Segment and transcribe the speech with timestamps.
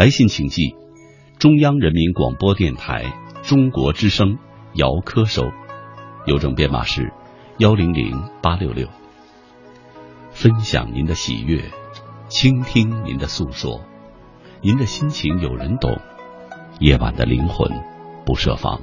[0.00, 0.74] 来信请寄
[1.38, 4.38] 中央人民广播电台中国之声
[4.72, 5.44] 姚科收，
[6.24, 7.12] 邮政编码是
[7.58, 8.88] 幺零零八六六。
[10.30, 11.62] 分享您的喜悦，
[12.30, 13.82] 倾听您的诉说，
[14.62, 16.00] 您的心情有人懂，
[16.78, 17.70] 夜晚的灵魂
[18.24, 18.80] 不设防。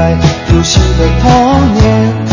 [0.00, 2.29] 在熟悉的童年。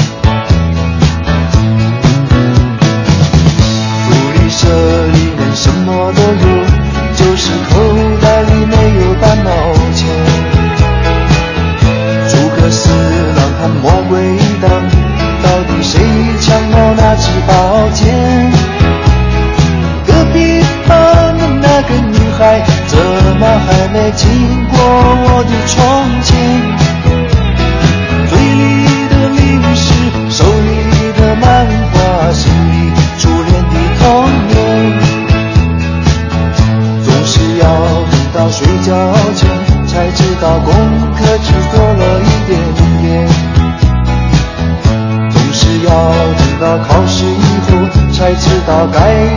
[48.86, 49.37] 才知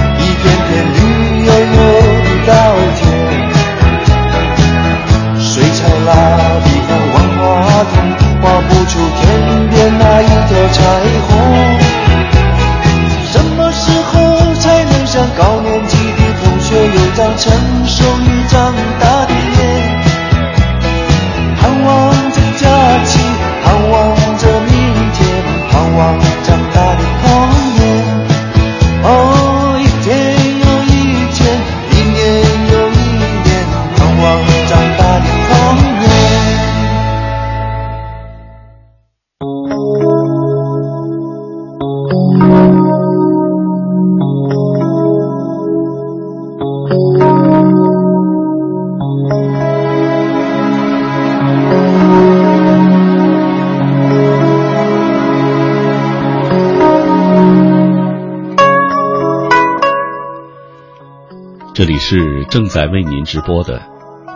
[62.73, 63.81] 在为您直播的，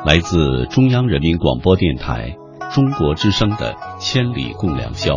[0.04, 2.36] 来自中央人民广播电台
[2.74, 5.14] 中国之声的《千里共良宵》。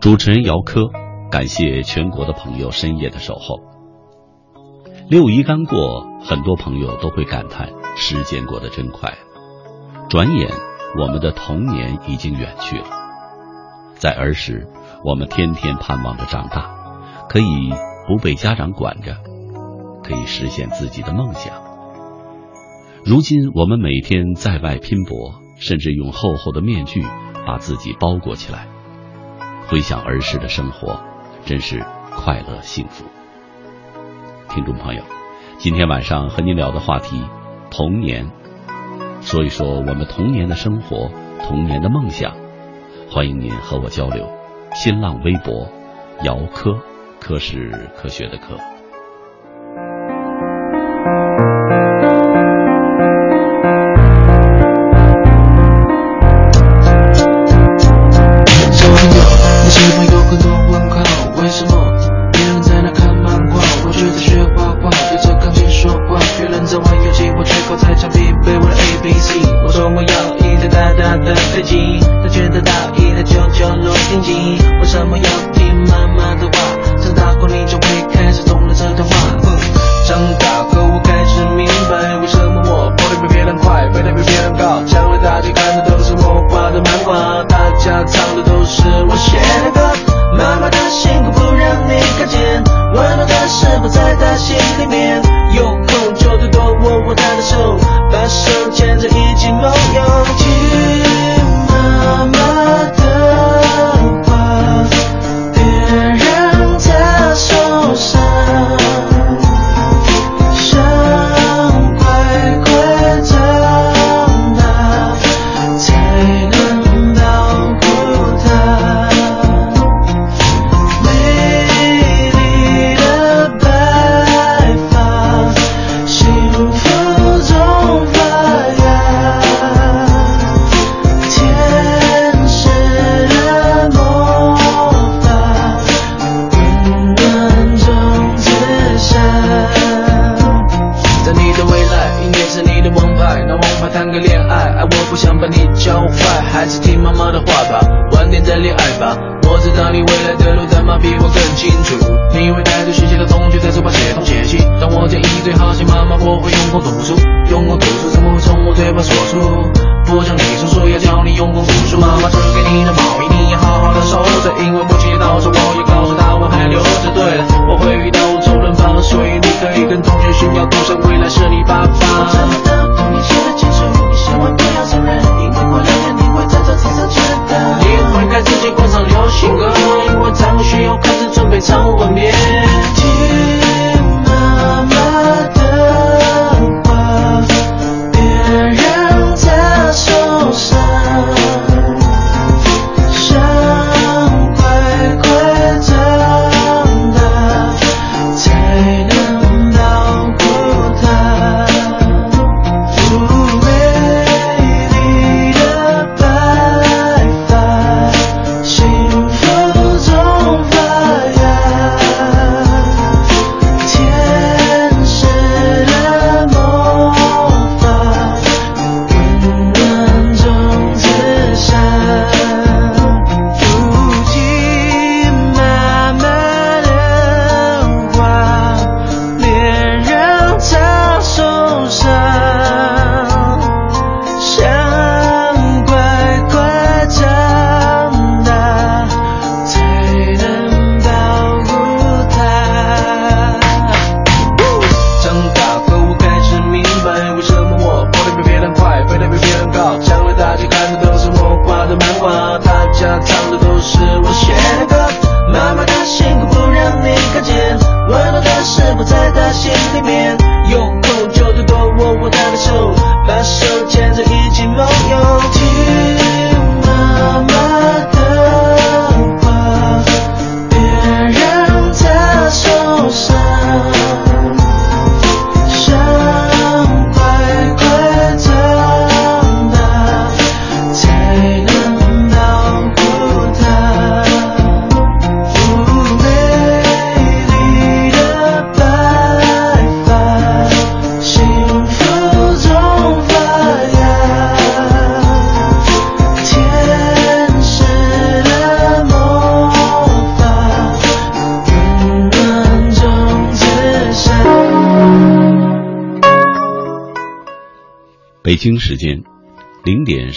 [0.00, 0.90] 主持人姚科，
[1.30, 3.60] 感谢全国的朋友深夜的守候。
[5.08, 9.14] 六一刚过，很多朋友都会感叹时间过得真快，
[10.08, 10.50] 转眼
[11.00, 12.86] 我们的童年已经远去了。
[13.94, 14.66] 在儿时，
[15.04, 16.68] 我们天天盼望着长大，
[17.28, 17.44] 可以
[18.08, 19.18] 不被家长管着。
[20.02, 21.65] 可以实现自己的梦想。
[23.08, 27.04] 如今我们每天在外拼搏，甚至用厚厚的面具
[27.46, 28.66] 把自己包裹起来。
[29.68, 31.04] 回想儿时的生活，
[31.44, 33.04] 真是快乐幸福。
[34.48, 35.04] 听众朋友，
[35.56, 37.22] 今天晚上和您聊的话题
[37.70, 38.32] 童年，
[39.20, 41.08] 说一说我们童年的生活、
[41.46, 42.34] 童年的梦想。
[43.08, 44.28] 欢迎您和我交流。
[44.74, 45.68] 新浪微博：
[46.24, 46.80] 姚科，
[47.20, 48.56] 科是科学的科。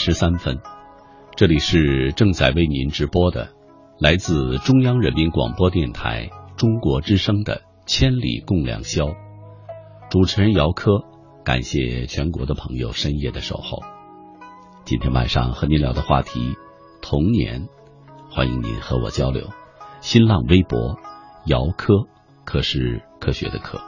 [0.02, 0.62] 十三分，
[1.36, 3.50] 这里是正在为您直播的
[4.00, 9.08] 来自中央人民广播电台中国之声的《千里共良宵》，
[10.10, 11.04] 主持人姚科，
[11.44, 13.84] 感谢全国的朋友深夜的守候。
[14.86, 16.56] 今天晚上和您聊的话题
[17.02, 17.68] 童年，
[18.32, 19.50] 欢迎您和我交流。
[20.00, 20.98] 新浪微博
[21.46, 22.08] 姚科，
[22.46, 23.82] 科是科学的科。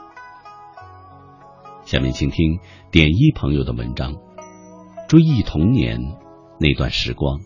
[1.84, 4.12] 下面请听点一朋友的文章，
[5.12, 6.16] 《追忆童年
[6.58, 7.38] 那段时光》。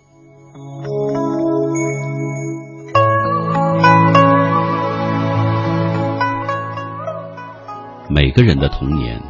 [8.08, 9.20] 每个人的童年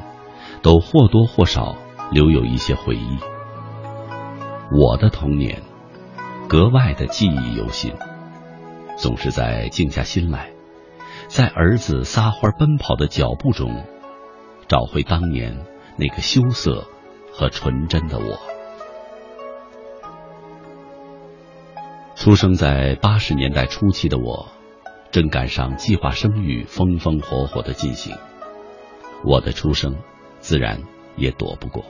[0.61, 1.79] 都或多或少
[2.13, 3.17] 留有一些回忆。
[4.71, 5.63] 我的童年
[6.47, 7.95] 格外的记忆犹新，
[8.99, 10.51] 总是在静下心来，
[11.29, 13.87] 在儿子撒欢奔跑的脚步中。
[14.69, 15.65] 找回当年
[15.97, 16.87] 那个羞涩
[17.37, 18.41] 和纯真的我。
[22.15, 24.49] 出生在八十年代初期的我，
[25.11, 28.17] 正赶上计划生育风风火火的进行，
[29.23, 29.97] 我的出生
[30.39, 30.81] 自然
[31.17, 31.85] 也躲不过。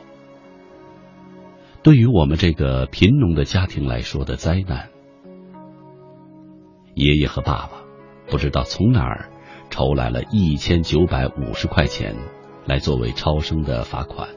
[1.85, 4.89] 对于我们这个贫农的家庭来说的灾难，
[6.95, 7.85] 爷爷和爸爸
[8.29, 9.31] 不知道从哪儿
[9.71, 12.17] 筹来了一千九百五十块钱。
[12.69, 14.29] 来作为超生的罚款，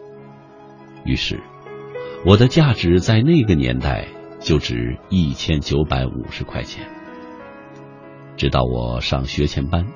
[1.05, 1.41] 于是
[2.25, 4.07] 我的价值在那个年代
[4.39, 6.87] 就值一千九百五十块钱。
[8.37, 9.87] 直到我上学前班，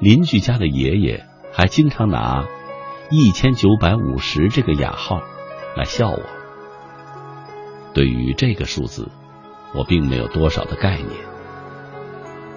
[0.00, 2.46] 邻居家的爷爷还经常拿
[3.10, 5.20] 一千九百五十这个雅号
[5.76, 6.22] 来笑我。
[7.92, 9.08] 对于这个数字，
[9.74, 11.10] 我并没有多少的概念，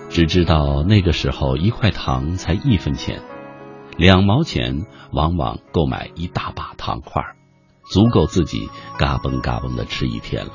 [0.09, 3.21] 只知道那个时候一块糖才一分钱。
[3.97, 7.35] 两毛钱往往购买一大把糖块儿，
[7.89, 10.51] 足够自己嘎嘣嘎嘣的吃一天了。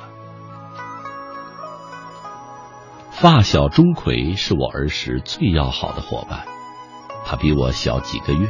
[3.10, 6.46] 发小钟馗是我儿时最要好的伙伴，
[7.24, 8.48] 他比我小几个月。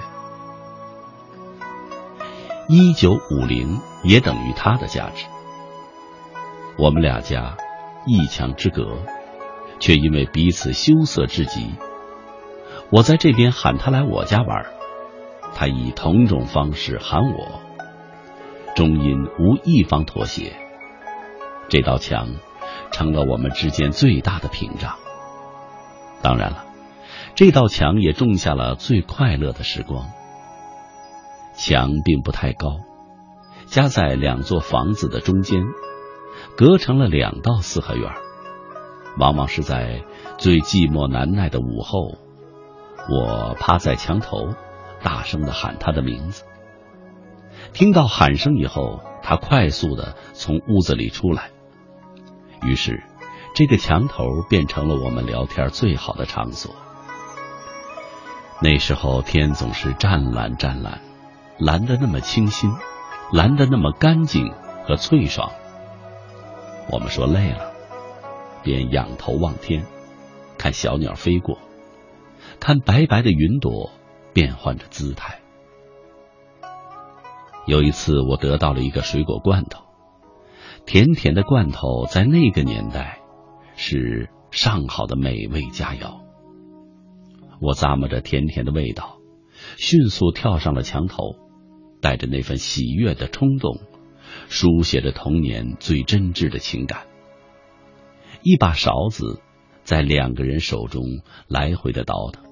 [2.69, 5.26] 一九五零也等于他的价值。
[6.79, 7.57] 我们两家
[8.07, 8.97] 一墙之隔，
[9.79, 11.75] 却因为彼此羞涩至极。
[12.91, 14.67] 我在这边喊他来我家玩。
[15.55, 17.61] 他以同种方式喊我，
[18.75, 20.57] 终因无一方妥协，
[21.69, 22.28] 这道墙
[22.90, 24.97] 成了我们之间最大的屏障。
[26.23, 26.64] 当然了，
[27.35, 30.09] 这道墙也种下了最快乐的时光。
[31.54, 32.81] 墙并不太高，
[33.66, 35.62] 夹在两座房子的中间，
[36.57, 38.12] 隔成了两道四合院。
[39.19, 40.02] 往往是在
[40.38, 42.19] 最寂寞难耐的午后，
[43.09, 44.54] 我趴在墙头。
[45.02, 46.45] 大声的喊他的名字。
[47.75, 51.50] 听到喊声以后，他快速的从屋子里出来。
[52.62, 53.02] 于是，
[53.57, 56.73] 这个墙头变成了我们聊天最好的场所。
[58.62, 61.00] 那时候天总是湛蓝湛蓝，
[61.59, 62.73] 蓝的那么清新，
[63.33, 64.54] 蓝的那么干净
[64.87, 65.50] 和脆爽。
[66.88, 67.73] 我们说累了，
[68.62, 69.85] 便仰头望天，
[70.57, 71.59] 看小鸟飞过，
[72.61, 73.90] 看白白的云朵。
[74.33, 75.44] 变换着姿态。
[77.66, 79.85] 有一次，我得到了一个水果罐头，
[80.85, 83.21] 甜甜的罐头在那个年代
[83.75, 86.21] 是上好的美味佳肴。
[87.61, 89.16] 我咂摸着甜甜的味道，
[89.78, 91.37] 迅速跳上了墙头，
[92.02, 93.78] 带着那份喜悦的冲动，
[94.49, 97.06] 书写着童年最真挚的情感。
[98.42, 99.40] 一把勺子
[99.85, 101.02] 在两个人手中
[101.49, 102.44] 来回的倒腾。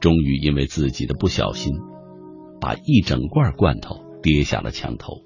[0.00, 1.72] 终于因为自己的不小心，
[2.60, 5.22] 把一整罐罐头跌下了墙头。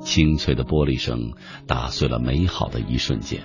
[0.00, 1.32] 清脆的玻璃声
[1.66, 3.42] 打碎了美好的一瞬间。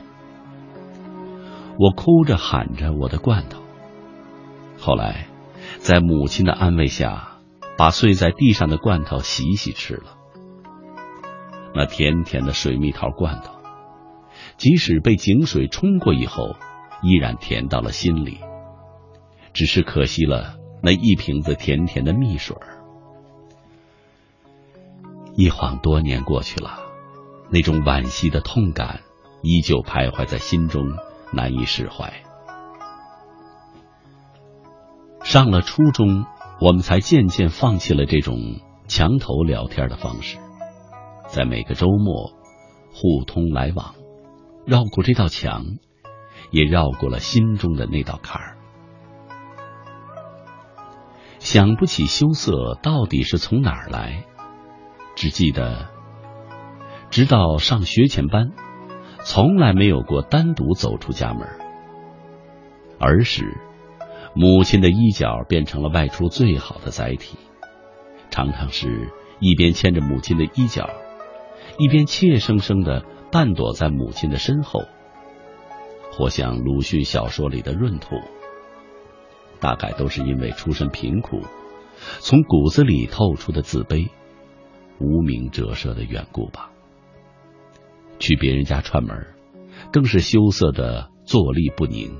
[1.77, 3.61] 我哭着喊着我的罐头。
[4.77, 5.27] 后来，
[5.79, 7.39] 在母亲的安慰下，
[7.77, 10.15] 把碎在地上的罐头洗洗吃了。
[11.73, 13.59] 那甜甜的水蜜桃罐头，
[14.55, 16.55] 即使被井水冲过以后，
[17.03, 18.39] 依然甜到了心里。
[19.51, 22.55] 只是可惜了那一瓶子甜甜的蜜水
[25.35, 26.79] 一晃多年过去了，
[27.49, 29.01] 那种惋惜的痛感
[29.41, 30.83] 依旧徘徊在心中，
[31.33, 32.13] 难以释怀。
[35.23, 36.25] 上了初中，
[36.61, 40.37] 我们才渐渐放弃了这种墙头聊天的方式，
[41.27, 42.31] 在每个周末
[42.93, 43.95] 互通来往，
[44.65, 45.65] 绕过这道墙，
[46.51, 48.54] 也绕过了心中的那道坎儿。
[51.45, 54.25] 想不起羞涩到底是从哪儿来，
[55.15, 55.91] 只记得，
[57.11, 58.51] 直到上学前班，
[59.23, 61.47] 从来没有过单独走出家门。
[62.99, 63.55] 儿时，
[64.33, 67.37] 母亲的衣角变成了外出最好的载体，
[68.31, 70.89] 常常是一边牵着母亲的衣角，
[71.77, 74.81] 一边怯生生的半躲在母亲的身后，
[76.11, 78.15] 或像鲁迅小说里的闰土。
[79.65, 81.41] 大概都是因为出身贫苦，
[82.19, 84.09] 从骨子里透出的自卑、
[84.99, 86.69] 无名折射的缘故吧。
[88.19, 89.25] 去别人家串门，
[89.91, 92.15] 更是羞涩的坐立不宁。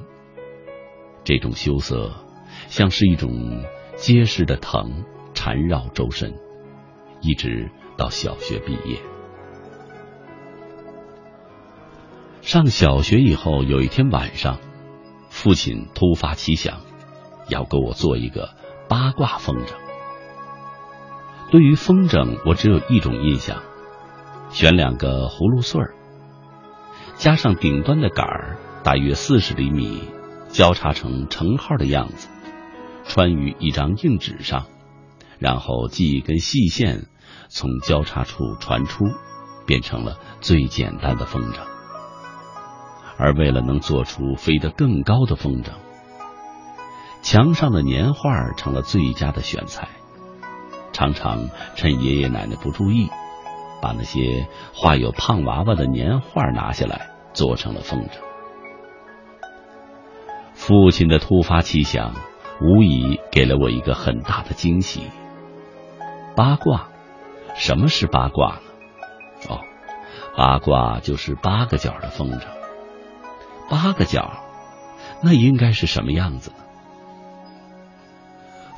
[1.24, 2.12] 这种羞涩，
[2.68, 3.64] 像是一种
[3.96, 6.34] 结实的藤缠绕周身，
[7.22, 8.98] 一直到小学毕业。
[12.42, 14.60] 上小学以后，有一天晚上，
[15.30, 16.82] 父亲突发奇想。
[17.48, 18.50] 要给我做一个
[18.88, 19.74] 八卦风筝。
[21.52, 23.62] 对于风筝，我只有一种印象：
[24.50, 25.94] 选两个葫芦穗儿，
[27.16, 30.10] 加上顶端的杆儿，大约四十厘米，
[30.50, 32.30] 交叉成乘号的样子，
[33.06, 34.66] 穿于一张硬纸上，
[35.38, 37.06] 然后系一根细线
[37.48, 39.06] 从交叉处传出，
[39.68, 41.60] 变成了最简单的风筝。
[43.18, 45.70] 而为了能做出飞得更高的风筝，
[47.26, 49.90] 墙上的年画成了最佳的选材，
[50.94, 53.10] 常常趁爷爷奶奶不注意，
[53.82, 58.10] 把那些画有胖娃娃的年画拿下来，做成了风筝。
[60.54, 62.14] 父亲的突发奇想，
[62.62, 65.10] 无疑给了我一个很大的惊喜。
[66.36, 66.90] 八卦，
[67.56, 68.62] 什么是八卦呢？
[69.50, 69.62] 哦，
[70.38, 72.46] 八卦就是八个角的风筝。
[73.68, 74.44] 八个角，
[75.24, 76.58] 那应该是什么样子呢？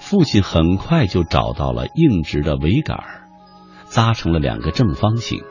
[0.09, 3.27] 父亲很快就找到了硬直的桅杆，
[3.89, 5.43] 扎成了两个正方形，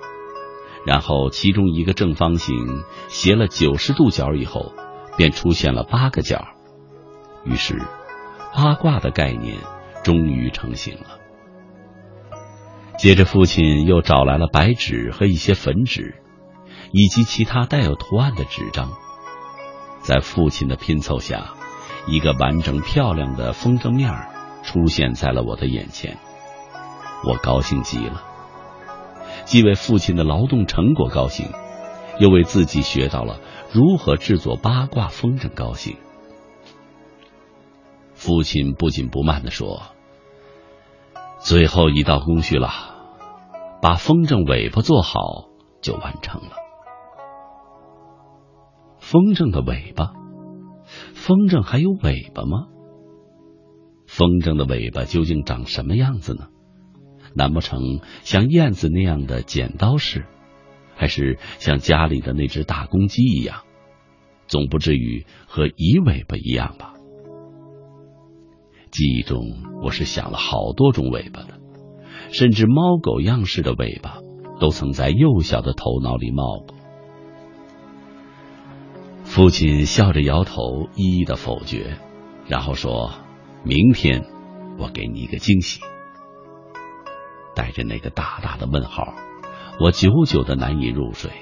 [0.87, 4.73] 然后其中一个正方形斜了九十度角以后，
[5.19, 6.43] 便出现了八个角，
[7.45, 7.83] 于是
[8.55, 9.59] 八卦的概念
[10.03, 11.19] 终于成型了。
[12.97, 16.23] 接着，父亲又找来了白纸和一些粉纸，
[16.93, 18.93] 以及其他带有图案的纸张，
[20.01, 21.53] 在父亲的拼凑下，
[22.07, 24.33] 一个完整漂亮的风筝面儿。
[24.67, 26.19] 出现在了我的眼前，
[27.25, 28.23] 我高兴极了，
[29.45, 31.47] 既为父亲的劳动成果高兴，
[32.19, 33.39] 又为自己学到了
[33.73, 35.97] 如何制作八卦风筝高兴。
[38.13, 39.83] 父亲不紧不慢的说
[41.39, 42.71] ：“最后一道工序了，
[43.81, 45.49] 把风筝尾巴做好
[45.81, 46.57] 就完成了。”
[48.99, 50.13] 风筝的尾巴，
[51.15, 52.67] 风筝还有尾巴吗？
[54.17, 56.47] 风筝的尾巴究竟长什么样子呢？
[57.35, 60.25] 难不成像燕子那样的剪刀式，
[60.95, 63.65] 还是像家里的那只大公鸡一样？
[64.47, 66.95] 总不至于和蚁尾巴一样吧？
[68.91, 69.39] 记忆中
[69.83, 71.61] 我是想了好多种尾巴的，
[72.33, 74.21] 甚至猫狗样式的尾巴
[74.59, 76.75] 都曾在幼小的头脑里冒过。
[79.25, 81.99] 父亲笑着摇头，一一的否决，
[82.49, 83.11] 然后说。
[83.67, 84.25] 明天，
[84.79, 85.81] 我给你一个惊喜。
[87.57, 89.13] 带着那个大大的问号，
[89.81, 91.33] 我久久的难以入睡。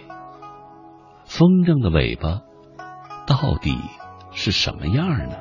[1.26, 2.40] 风筝的尾巴
[3.26, 3.76] 到底
[4.32, 5.36] 是什么样呢？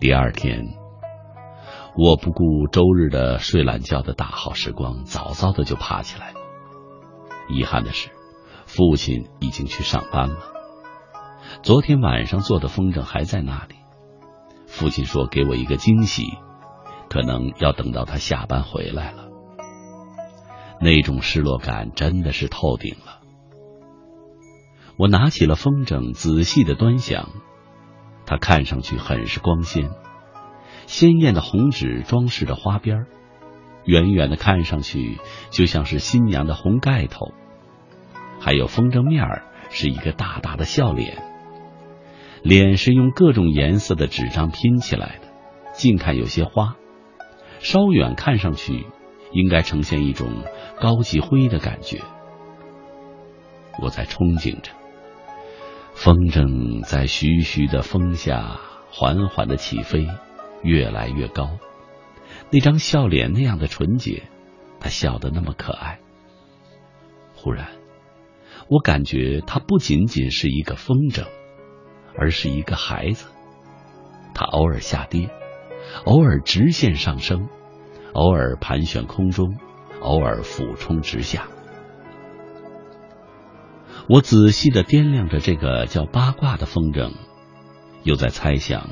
[0.00, 0.68] 第二天，
[1.98, 6.32] 我不顾周日的睡懒觉的大好时光，早早的就爬起来。
[7.50, 8.08] 遗憾的是，
[8.64, 10.38] 父亲已经去上班了。
[11.62, 13.74] 昨天晚上做的风筝还在那里。
[14.74, 16.24] 父亲说：“给我一个惊喜，
[17.08, 19.28] 可能要等到他下班回来了。”
[20.82, 23.20] 那种失落感真的是透顶了。
[24.96, 27.28] 我拿起了风筝，仔细的端详，
[28.26, 29.90] 它看上去很是光鲜，
[30.86, 33.06] 鲜艳的红纸装饰着花边
[33.84, 37.32] 远远的看上去就像是新娘的红盖头，
[38.40, 41.22] 还有风筝面儿是一个大大的笑脸。
[42.44, 45.28] 脸是用各种颜色的纸张拼起来的，
[45.72, 46.76] 近看有些花，
[47.60, 48.86] 稍远看上去
[49.32, 50.44] 应该呈现一种
[50.78, 52.02] 高级灰的感觉。
[53.80, 54.72] 我在憧憬着，
[55.94, 60.06] 风筝在徐徐的风下缓缓的起飞，
[60.62, 61.48] 越来越高。
[62.50, 64.24] 那张笑脸那样的纯洁，
[64.80, 65.98] 他笑得那么可爱。
[67.34, 67.68] 忽然，
[68.68, 71.24] 我感觉它不仅仅是一个风筝。
[72.16, 73.26] 而是一个孩子，
[74.34, 75.30] 他偶尔下跌，
[76.04, 77.48] 偶尔直线上升，
[78.12, 79.56] 偶尔盘旋空中，
[80.00, 81.48] 偶尔俯冲直下。
[84.08, 87.12] 我仔细的掂量着这个叫八卦的风筝，
[88.02, 88.90] 又在猜想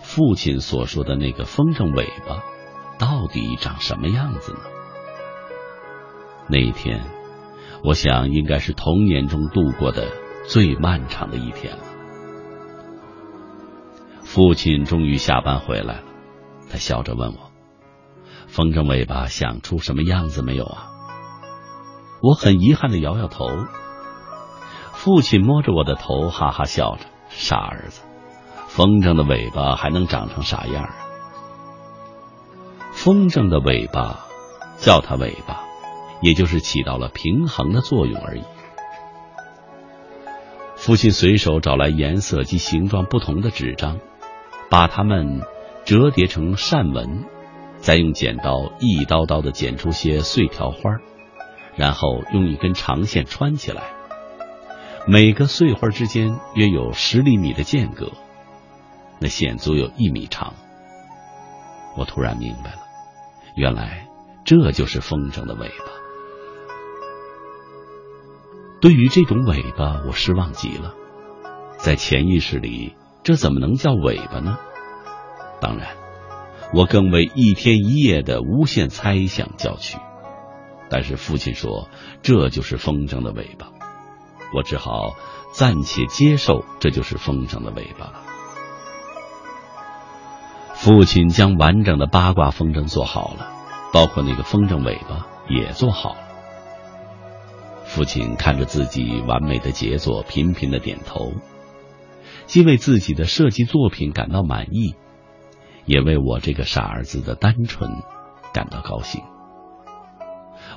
[0.00, 2.42] 父亲所说的那个风筝尾巴
[2.98, 4.60] 到底长什么样子呢？
[6.48, 7.04] 那一天，
[7.82, 10.08] 我想应该是童年中度过的
[10.46, 11.82] 最漫长的一天了。
[14.34, 16.02] 父亲终于下班回来了，
[16.68, 17.52] 他笑着问我
[18.50, 20.88] ：“风筝尾巴想出什么样子没有啊？”
[22.20, 23.46] 我很遗憾的摇摇头。
[24.92, 28.02] 父亲摸着我的头，哈哈笑着：“傻儿子，
[28.66, 30.96] 风筝的尾巴还能长成啥样啊？
[32.90, 34.26] 风筝的尾巴，
[34.78, 35.62] 叫它尾巴，
[36.22, 38.42] 也就是起到了平衡的作用而已。”
[40.74, 44.00] 父亲随手找来颜色及形状不同的纸张，
[44.74, 45.42] 把它们
[45.84, 47.26] 折叠成扇纹，
[47.76, 50.98] 再用剪刀一刀刀的剪出些碎条花，
[51.76, 53.84] 然后用一根长线穿起来。
[55.06, 58.10] 每个碎花之间约有十厘米的间隔，
[59.20, 60.54] 那线足有一米长。
[61.96, 62.78] 我突然明白了，
[63.54, 64.08] 原来
[64.44, 65.84] 这就是风筝的尾巴。
[68.80, 70.94] 对于这种尾巴，我失望极了。
[71.78, 74.58] 在潜意识里，这怎么能叫尾巴呢？
[75.60, 75.96] 当然，
[76.74, 79.98] 我更为一天一夜的无限猜想叫屈。
[80.90, 81.88] 但是父亲说，
[82.22, 83.68] 这就是风筝的尾巴。
[84.54, 85.16] 我只好
[85.52, 88.22] 暂且接受，这就是风筝的尾巴了。
[90.74, 93.48] 父亲将完整的八卦风筝做好了，
[93.90, 96.20] 包括那个风筝尾巴也做好了。
[97.86, 101.32] 父亲看着自己完美的杰作，频频的点头，
[102.46, 104.94] 既为自己的设计作品感到满意，
[105.86, 107.90] 也为我这个傻儿子的单纯
[108.52, 109.22] 感到高兴。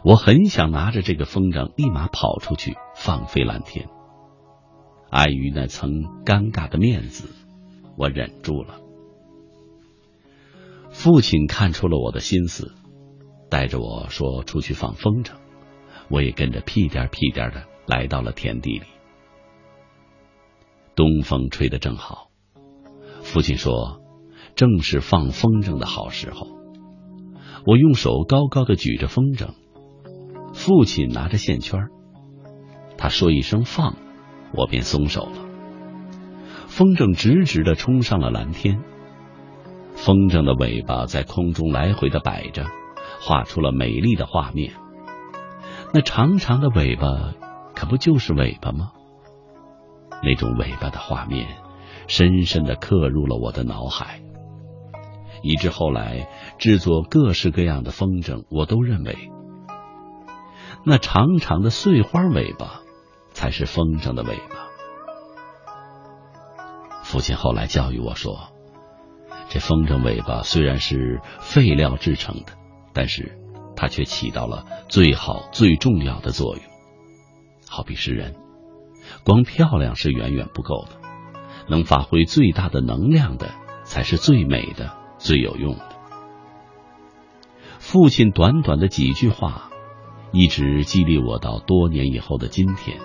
[0.03, 3.89] 我很想拿着这个风筝立马跑出去放飞蓝天，
[5.09, 5.89] 碍于那层
[6.25, 7.29] 尴尬的面子，
[7.97, 8.79] 我忍住了。
[10.89, 12.73] 父亲看出了我的心思，
[13.49, 15.33] 带着我说出去放风筝，
[16.09, 18.85] 我也跟着屁颠屁颠的来到了田地里。
[20.97, 22.31] 东风吹得正好，
[23.21, 24.01] 父亲说
[24.55, 26.47] 正是放风筝的好时候。
[27.67, 29.49] 我用手高高的举着风筝。
[30.55, 31.81] 父亲拿着线圈，
[32.97, 33.95] 他说一声“放”，
[34.57, 35.45] 我便松手了。
[36.65, 38.81] 风筝直直的冲上了蓝天，
[39.93, 42.65] 风筝的尾巴在空中来回的摆着，
[43.21, 44.73] 画出了美丽的画面。
[45.93, 47.35] 那长长的尾巴，
[47.75, 48.93] 可不就是尾巴吗？
[50.23, 51.47] 那种尾巴的画面，
[52.07, 54.21] 深深的刻入了我的脑海，
[55.41, 56.27] 以致后来
[56.57, 59.15] 制作各式各样的风筝，我都认为。
[60.85, 62.81] 那长长的碎花尾巴，
[63.31, 64.67] 才是风筝的尾巴。
[67.03, 68.49] 父亲后来教育我说
[69.49, 72.53] ：“这风筝尾巴虽然是废料制成的，
[72.93, 73.37] 但是
[73.75, 76.63] 它却起到了最好、最重要的作用。
[77.69, 78.35] 好比是人，
[79.27, 80.91] 光漂亮是远远不够的，
[81.67, 83.49] 能发挥最大的能量的，
[83.83, 85.89] 才是最美的、最有用的。”
[87.77, 89.69] 父亲短短的几句话。
[90.33, 92.99] 一直激励我到多年以后的今天，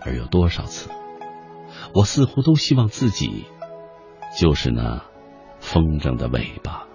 [0.00, 0.90] 而有多少次，
[1.94, 3.44] 我似乎都希望自己
[4.36, 5.04] 就是那
[5.60, 6.87] 风筝的尾巴。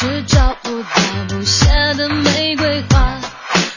[0.00, 0.88] 是找不到
[1.26, 3.18] 不谢的玫瑰花，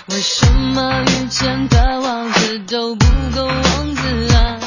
[0.09, 4.59] 为什么遇见的王子都不够王子啊？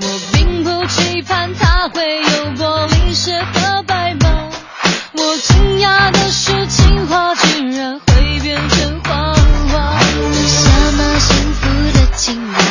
[0.00, 4.48] 我并不期盼他会有玻璃鞋和白马，
[5.12, 9.34] 我惊讶的是情话居然会变成谎
[9.68, 12.65] 话，什么幸福的情话？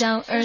[0.00, 0.42] 没欢笑，而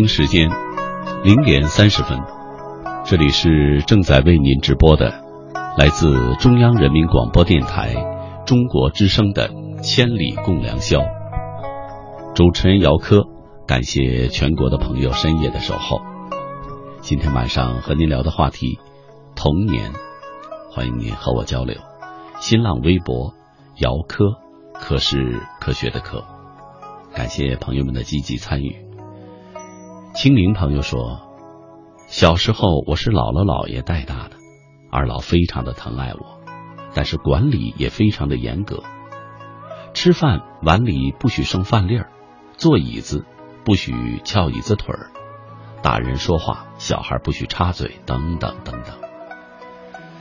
[0.00, 0.48] 京时间
[1.22, 2.18] 零点三十分，
[3.04, 5.22] 这里是正在为您直播的，
[5.76, 7.92] 来自中央人民广播电台
[8.46, 9.50] 中国之声的
[9.82, 11.00] 《千里共良宵》。
[12.34, 13.24] 主持人姚科，
[13.66, 16.00] 感谢全国的朋友深夜的守候。
[17.02, 18.78] 今天晚上和您聊的话题，
[19.36, 19.92] 童年，
[20.70, 21.76] 欢迎您和我交流。
[22.38, 23.34] 新浪微博
[23.76, 24.24] 姚科，
[24.72, 26.24] 科是科学的科，
[27.12, 28.89] 感谢朋友们的积极参与。
[30.20, 31.18] 清明朋友说，
[32.06, 34.36] 小时候我是姥姥姥爷带大的，
[34.90, 36.38] 二老非常的疼爱我，
[36.92, 38.82] 但是管理也非常的严格。
[39.94, 42.10] 吃饭碗里不许剩饭粒儿，
[42.58, 43.24] 坐椅子
[43.64, 45.08] 不许翘椅子腿儿，
[45.80, 48.98] 大人说话小孩不许插嘴，等等等等。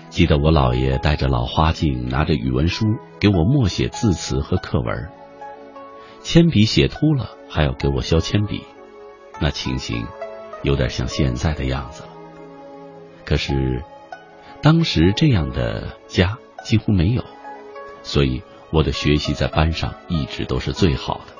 [0.09, 2.85] 记得我姥爷戴着老花镜，拿着语文书
[3.19, 5.09] 给我默写字词和课文，
[6.21, 8.63] 铅笔写秃了还要给我削铅笔。
[9.39, 10.05] 那情形
[10.63, 12.09] 有点像现在的样子了。
[13.25, 13.83] 可是
[14.61, 17.23] 当时这样的家几乎没有，
[18.01, 21.33] 所以我的学习在班上一直都是最好的。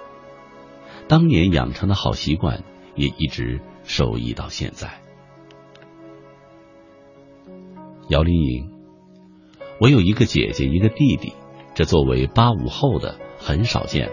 [1.08, 2.64] 当年养成的好习惯
[2.96, 5.02] 也一直受益到现在。
[8.08, 8.72] 姚丽颖，
[9.80, 11.34] 我有一个姐姐，一个弟弟，
[11.76, 14.10] 这作为八五后的很少见。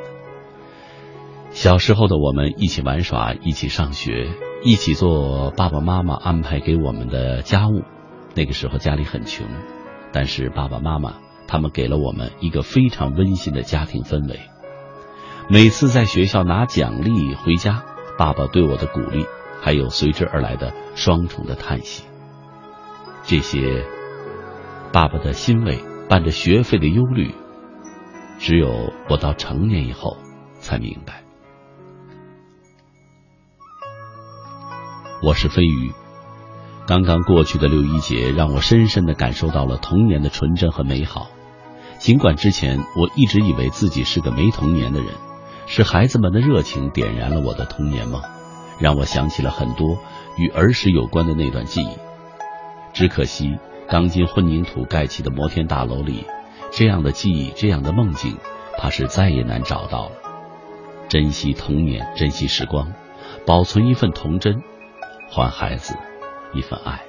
[1.57, 4.29] 小时候的我们一起玩耍，一起上学，
[4.63, 7.83] 一起做爸爸妈妈安排给我们的家务。
[8.35, 9.47] 那个时候家里很穷，
[10.13, 11.15] 但是爸爸妈妈
[11.49, 14.39] 他们给了我们一个非常温馨的家庭氛围。
[15.49, 17.85] 每次在学校拿奖励回家，
[18.19, 19.25] 爸爸对我的鼓励，
[19.63, 22.05] 还有随之而来的双重的叹息，
[23.25, 23.87] 这些
[24.93, 27.35] 爸爸的欣慰伴着学费的忧虑，
[28.39, 30.19] 只有我到成年以后
[30.61, 31.23] 才明白。
[35.27, 35.93] 我是飞鱼。
[36.87, 41.27] 刚刚过去的六一节让我深深的感受到了童年的纯真和美好。
[41.99, 45.09] 尽管之前我一直以为自己是个没童年的人，
[45.67, 48.23] 是孩子们的热情点燃了我的童年梦，
[48.79, 49.99] 让我想起了很多
[50.37, 51.99] 与儿时有关的那段记忆。
[52.93, 53.59] 只可惜，
[53.89, 56.25] 钢筋混凝土盖起的摩天大楼里，
[56.71, 58.37] 这样的记忆、这样的梦境，
[58.79, 60.13] 怕是再也难找到了。
[61.09, 62.93] 珍惜童年，珍惜时光，
[63.45, 64.63] 保存一份童真。
[65.29, 65.95] 还孩子
[66.55, 67.03] 一份爱。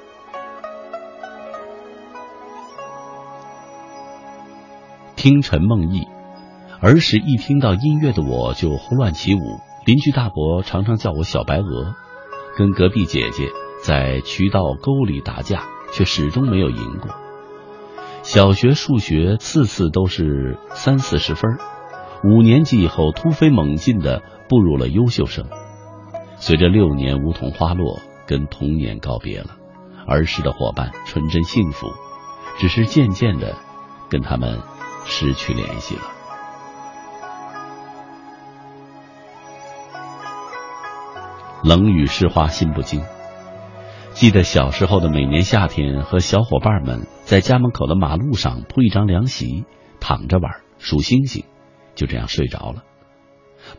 [5.16, 6.08] 听陈梦忆，
[6.80, 9.40] 儿时一听到音乐的我就胡乱起舞。
[9.86, 11.96] 邻居大伯常常叫我小白鹅，
[12.58, 13.50] 跟隔壁姐姐
[13.82, 17.16] 在渠道沟里打架，却始终没有赢过。
[18.22, 21.58] 小学数学次次都是三四十分，
[22.24, 25.46] 五年级以后突飞猛进的步入了优秀生。
[26.36, 29.56] 随着六年梧桐花落，跟童年告别了。
[30.06, 31.88] 儿时的伙伴纯真幸福，
[32.60, 33.56] 只是渐渐的
[34.10, 34.62] 跟他们
[35.06, 36.02] 失去联系了。
[41.63, 43.04] 冷雨湿花心不惊。
[44.13, 49.66] 记得小时候的每年夏天，和小伙伴们在家门口的马路上铺一张凉席，
[50.00, 51.44] 躺着玩数星星，
[51.96, 52.84] 就这样睡着了。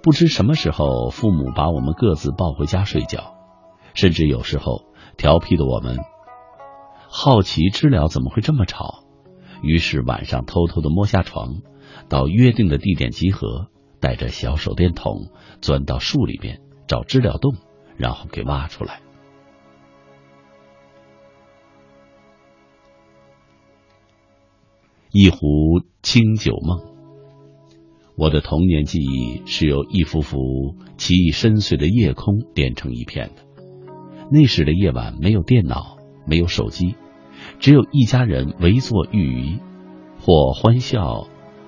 [0.02, 3.37] 不知什么时候，父母把我们各自抱回家睡觉，
[3.98, 4.84] 甚至有时候
[5.16, 5.98] 调皮的我们
[7.08, 9.02] 好奇知了怎么会这么吵，
[9.60, 11.62] 于是晚上偷偷的摸下床，
[12.08, 13.66] 到约定的地点集合，
[13.98, 17.56] 带着小手电筒钻到树里边找知了洞，
[17.96, 19.00] 然后给挖出来。
[25.10, 25.40] 一壶
[26.02, 26.78] 清酒梦。
[28.16, 30.38] 我的童年记忆是由一幅幅
[30.96, 33.47] 奇异深邃的夜空连成一片的。
[34.30, 36.96] 那时的夜晚没有电脑，没有手机，
[37.58, 39.58] 只有一家人围坐御鱼，
[40.20, 41.26] 或欢笑，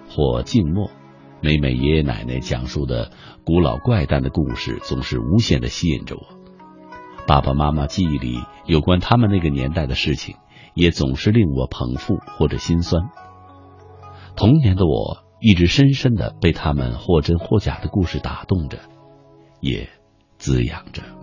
[0.09, 0.91] 或静默。
[1.43, 3.13] 每每爷爷奶奶讲述的
[3.47, 6.23] 古老怪诞的故事，总是无限的吸引着我。
[7.27, 10.37] 爸爸妈妈记忆里有关他们那个年代的事情，
[10.75, 13.05] 也总是令我捧腹或者心酸。
[14.37, 18.79] 童年的我一直深深的被他们或真或假的故事打动着，
[19.61, 19.89] 也
[20.37, 21.20] 滋养着。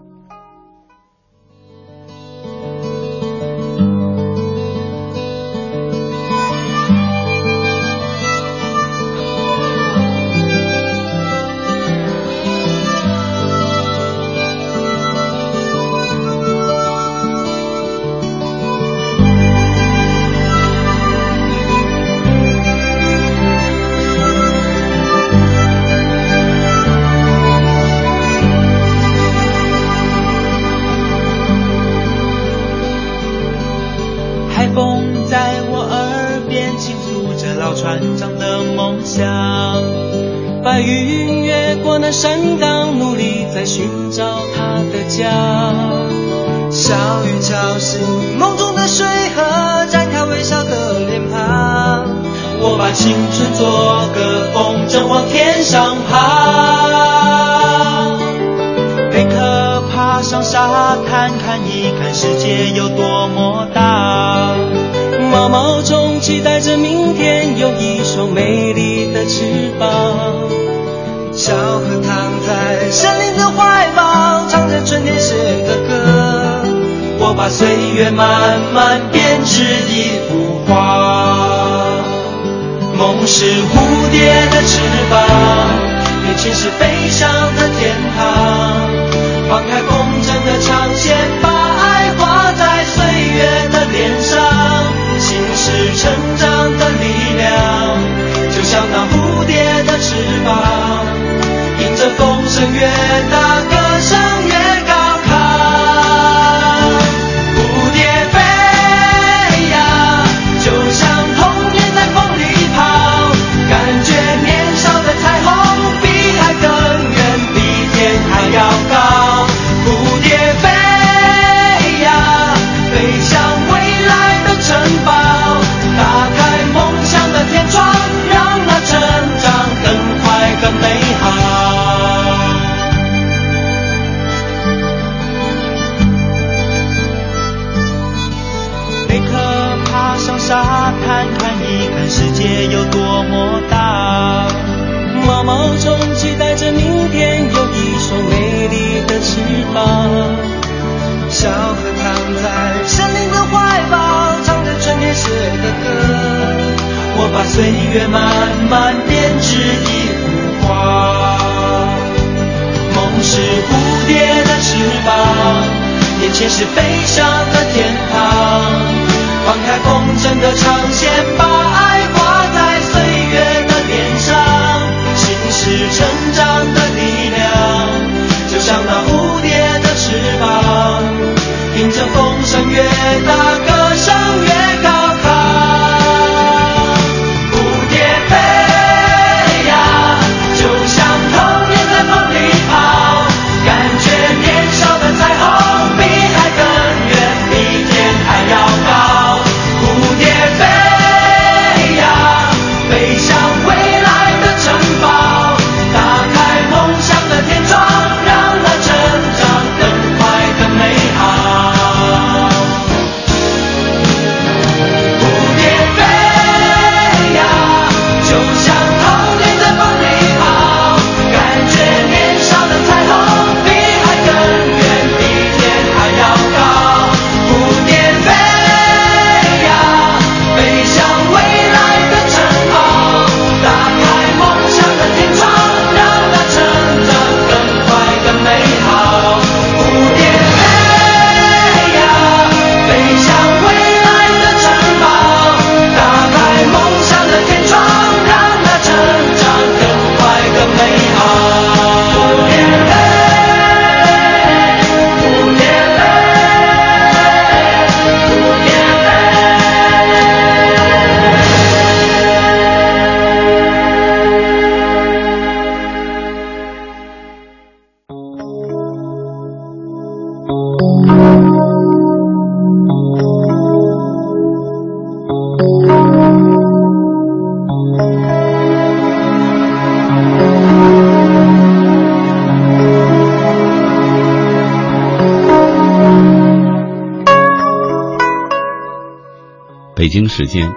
[290.38, 290.72] 时间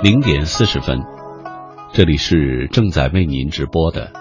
[0.00, 1.02] 零点四十分，
[1.92, 4.12] 这里是正在为您直播的，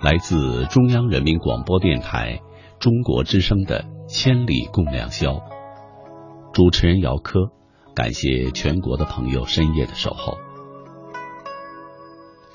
[0.00, 2.38] 来自中央人民广播电台
[2.78, 5.32] 中国之声的《千里共良宵》。
[6.52, 7.50] 主持人姚科，
[7.92, 10.38] 感谢全国的朋友深夜的守候。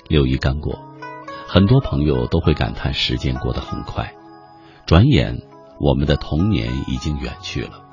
[0.08, 0.78] 六一刚过，
[1.46, 4.14] 很多朋友都会感叹时间过得很快，
[4.86, 5.42] 转眼
[5.78, 7.89] 我们的童年已经远去了。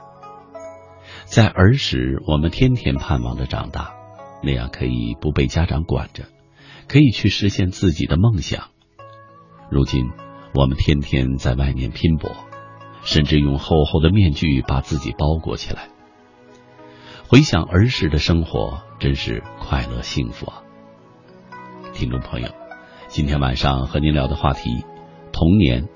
[1.28, 3.93] 在儿时，我们天天盼望着长大，
[4.41, 6.23] 那样可以不被家长管着，
[6.88, 8.69] 可以去实现自己的梦想。
[9.69, 10.09] 如今，
[10.55, 12.32] 我们天天在外面拼搏，
[13.03, 15.89] 甚至用厚厚的面具把自己包裹起来。
[17.28, 20.63] 回想儿时的生活，真是快乐幸福啊！
[21.93, 22.47] 听众朋友，
[23.09, 24.86] 今天晚上和您聊的话题，
[25.34, 25.89] 童年，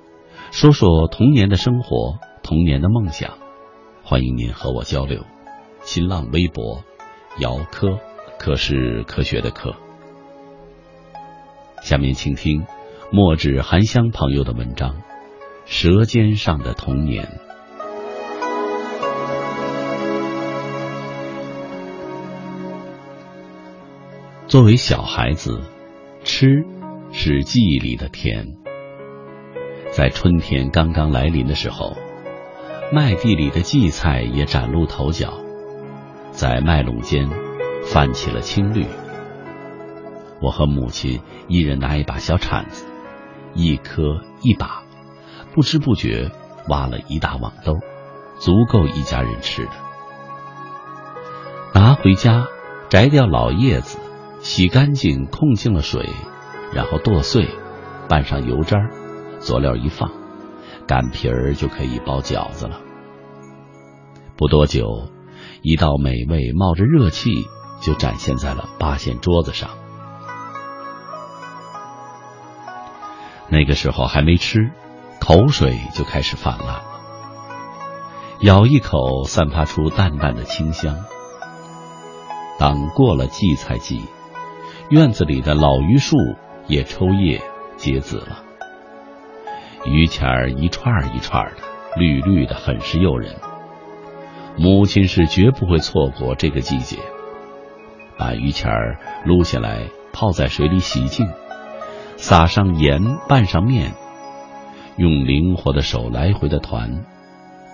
[0.51, 3.40] 说说童年的生活，童年的梦想。
[4.11, 5.25] 欢迎您和我交流，
[5.83, 6.83] 新浪微博，
[7.39, 7.97] 姚科，
[8.37, 9.73] 科是科学的科。
[11.81, 12.65] 下面请听
[13.09, 14.95] 墨纸含香朋友的文章
[15.63, 17.23] 《舌尖上的童年》。
[24.45, 25.61] 作为小孩子，
[26.25, 26.65] 吃
[27.13, 28.45] 是记忆里的甜。
[29.93, 31.95] 在春天刚刚来临的时候。
[32.93, 35.31] 麦地里的荠菜也崭露头角，
[36.31, 37.29] 在麦垄间
[37.85, 38.85] 泛起了青绿。
[40.41, 42.85] 我和母亲一人拿一把小铲子，
[43.53, 44.03] 一颗
[44.41, 44.83] 一把，
[45.53, 46.31] 不知不觉
[46.67, 47.79] 挖了一大网兜，
[48.39, 49.71] 足够一家人吃的。
[51.73, 52.47] 拿回家，
[52.89, 53.99] 摘掉老叶子，
[54.41, 56.09] 洗干净，控净了水，
[56.73, 57.47] 然后剁碎，
[58.09, 58.77] 拌上油渣，
[59.39, 60.11] 佐料一放。
[60.87, 62.81] 擀皮儿就可以包饺子了。
[64.37, 65.09] 不多久，
[65.61, 67.29] 一道美味冒着热气
[67.79, 69.69] 就展现在了八仙桌子上。
[73.49, 74.71] 那个时候还没吃，
[75.19, 76.81] 口水就开始泛滥。
[78.41, 80.95] 咬一口，散发出淡淡的清香。
[82.57, 84.01] 当过了荠菜季，
[84.89, 86.15] 院子里的老榆树
[86.67, 87.41] 也抽叶
[87.77, 88.43] 结籽了。
[89.85, 91.57] 榆钱儿一串一串的，
[91.97, 93.35] 绿绿的，很是诱人。
[94.57, 96.97] 母亲是绝不会错过这个季节，
[98.17, 101.27] 把榆钱儿撸下来，泡在水里洗净，
[102.17, 103.93] 撒上盐，拌上面，
[104.97, 107.05] 用灵活的手来回的团，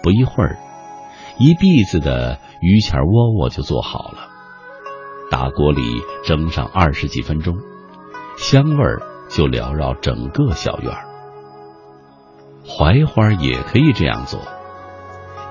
[0.02, 0.58] 不一会儿，
[1.40, 4.30] 一篦子的榆钱窝窝就做好了。
[5.30, 5.82] 大锅里
[6.24, 7.58] 蒸上二十几分钟，
[8.38, 11.07] 香味儿就缭绕整个小院儿。
[12.68, 14.42] 槐花也可以这样做，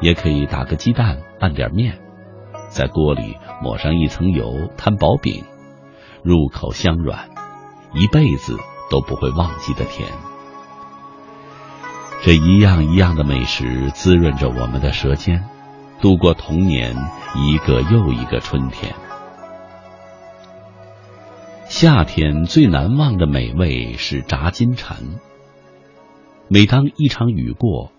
[0.00, 1.98] 也可以打个鸡蛋，拌点面，
[2.68, 5.44] 在锅里抹上一层油，摊薄饼，
[6.22, 7.30] 入口香软，
[7.94, 8.58] 一辈子
[8.90, 10.06] 都不会忘记的甜。
[12.22, 15.48] 这一样一样的美食滋润着我们的舌尖，
[16.02, 16.94] 度过童年
[17.34, 18.94] 一个又一个春天。
[21.64, 24.98] 夏天最难忘的美味是炸金蝉。
[26.48, 27.90] 每当一场雨过，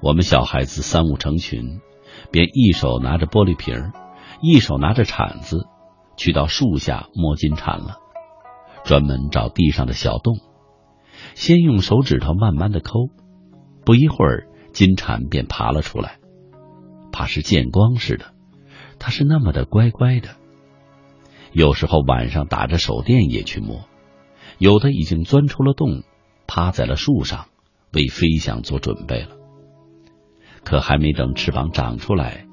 [0.00, 1.80] 我们小孩子三五成群，
[2.30, 3.90] 便一手拿着玻璃瓶
[4.40, 5.66] 一手拿着铲子，
[6.16, 7.98] 去到树下摸金蝉了。
[8.84, 10.38] 专门找地上的小洞，
[11.34, 13.08] 先用手指头慢慢的抠，
[13.84, 16.18] 不一会儿，金蝉便爬了出来，
[17.10, 18.26] 怕是见光似的。
[19.00, 20.36] 它是那么的乖乖的。
[21.52, 23.86] 有时候晚上打着手电也去摸，
[24.58, 26.04] 有的已经钻出了洞，
[26.46, 27.46] 趴在了树上。
[27.92, 29.36] 为飞翔做准备了，
[30.64, 32.46] 可还没等翅膀长出来，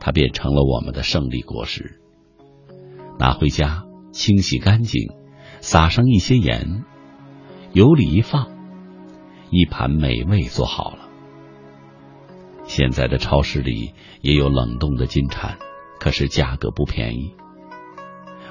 [0.00, 2.00] 它便成了我们的胜利果实。
[3.18, 5.08] 拿回家清洗干净，
[5.60, 6.84] 撒上一些盐，
[7.72, 8.48] 油里一放，
[9.50, 11.08] 一盘美味做好了。
[12.64, 15.58] 现在的超市里也有冷冻的金蝉，
[15.98, 17.34] 可是价格不便宜。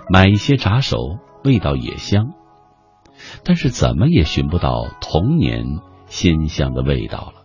[0.10, 2.34] 买一些炸熟，味道也香，
[3.44, 5.80] 但是怎么也寻不到童年。
[6.08, 7.44] 鲜香的味道了。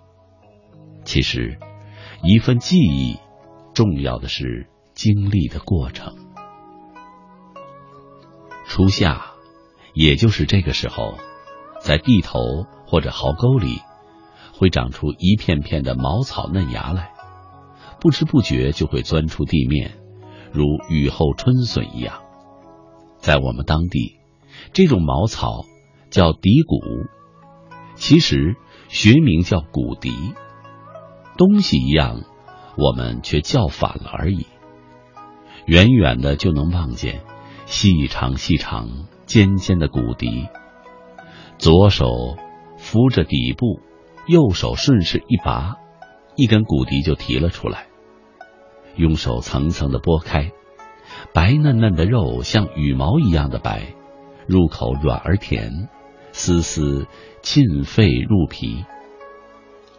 [1.05, 1.59] 其实，
[2.23, 3.19] 一份记忆，
[3.75, 6.15] 重要的是经历的过程。
[8.67, 9.33] 初夏，
[9.95, 11.15] 也就是这个时候，
[11.81, 12.39] 在地头
[12.87, 13.81] 或者壕沟里，
[14.55, 17.13] 会长出一片片的茅草嫩芽来，
[18.01, 19.99] 不知不觉就会钻出地面，
[20.53, 22.23] 如雨后春笋一样。
[23.19, 24.17] 在我们当地，
[24.73, 25.65] 这种茅草
[26.11, 26.79] 叫底谷。
[28.03, 28.57] 其实
[28.89, 30.35] 学名叫骨笛，
[31.39, 32.23] 东西一样，
[32.77, 34.49] 我们却叫反了而已。
[35.67, 37.21] 远远的就能望见
[37.67, 40.49] 细长细长、尖尖的骨笛。
[41.59, 42.09] 左手
[42.77, 43.79] 扶着底部，
[44.27, 45.77] 右手顺势一拔，
[46.35, 47.87] 一根骨笛就提了出来。
[48.97, 50.51] 用手层层的剥开，
[51.33, 53.95] 白嫩嫩的肉像羽毛一样的白，
[54.49, 55.89] 入口软而甜，
[56.33, 57.07] 丝丝
[57.43, 58.85] 沁肺入脾。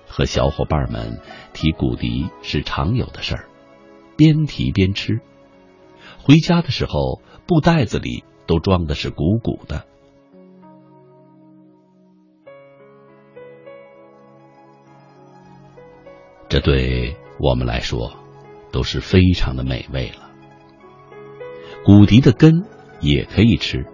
[0.08, 1.20] 和小伙伴们
[1.54, 3.46] 提骨笛是常有的事儿，
[4.16, 5.20] 边提边吃。
[6.22, 9.86] 回家的时候，布袋子里都装的是鼓鼓的。
[16.48, 18.14] 这对我们来说
[18.72, 20.30] 都是非常的美味了。
[21.84, 22.66] 骨笛的根
[23.02, 23.88] 也可以吃，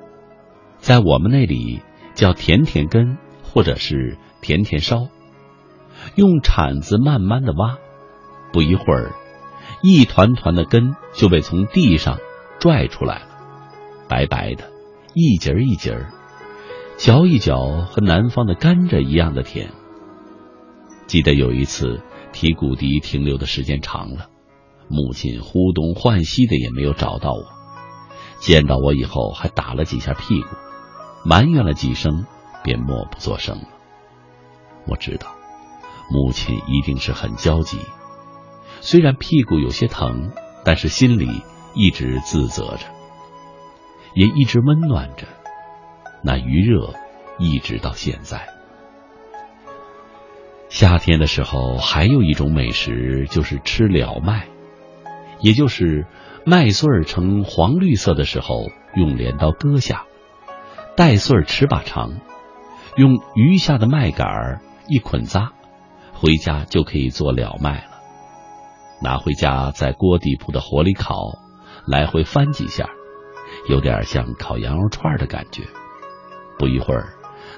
[0.80, 1.82] 在我们那里
[2.14, 3.18] 叫甜甜根，
[3.52, 5.08] 或者是甜甜烧。
[6.16, 7.78] 用铲子慢慢的挖，
[8.54, 9.12] 不一会儿，
[9.84, 12.20] 一团团的根就被从地上
[12.60, 13.26] 拽出来了，
[14.08, 14.72] 白白的，
[15.14, 16.12] 一节一节儿，
[16.98, 19.72] 嚼一嚼和南方的甘蔗一样的甜。
[21.08, 24.28] 记得有一次提骨笛停留的时间长了，
[24.88, 27.46] 母亲呼东唤西的也没有找到我，
[28.40, 30.48] 见到我以后还打了几下屁股，
[31.26, 32.26] 埋怨了几声，
[32.64, 33.68] 便默不作声了。
[34.88, 35.36] 我知道。
[36.12, 37.78] 母亲一定是很焦急，
[38.82, 40.32] 虽然屁股有些疼，
[40.66, 41.44] 但是心里
[41.76, 42.88] 一直自责着，
[44.16, 45.28] 也一直温暖着。
[46.24, 46.96] 那余热
[47.38, 48.50] 一直到现在。
[50.70, 54.48] 夏天的时候，还有一种美食就是吃了麦，
[55.42, 56.08] 也就是
[56.44, 60.06] 麦穗儿呈黄绿色的时候，用镰刀割下，
[60.98, 62.14] 带穗儿尺把长，
[62.96, 65.54] 用余下的麦秆儿一捆扎。
[66.14, 68.02] 回家就可以做了麦了，
[69.02, 71.16] 拿回家在锅底铺的火里烤，
[71.88, 72.90] 来回翻几下，
[73.70, 75.64] 有点像烤羊肉串的感觉。
[76.58, 77.14] 不一会儿，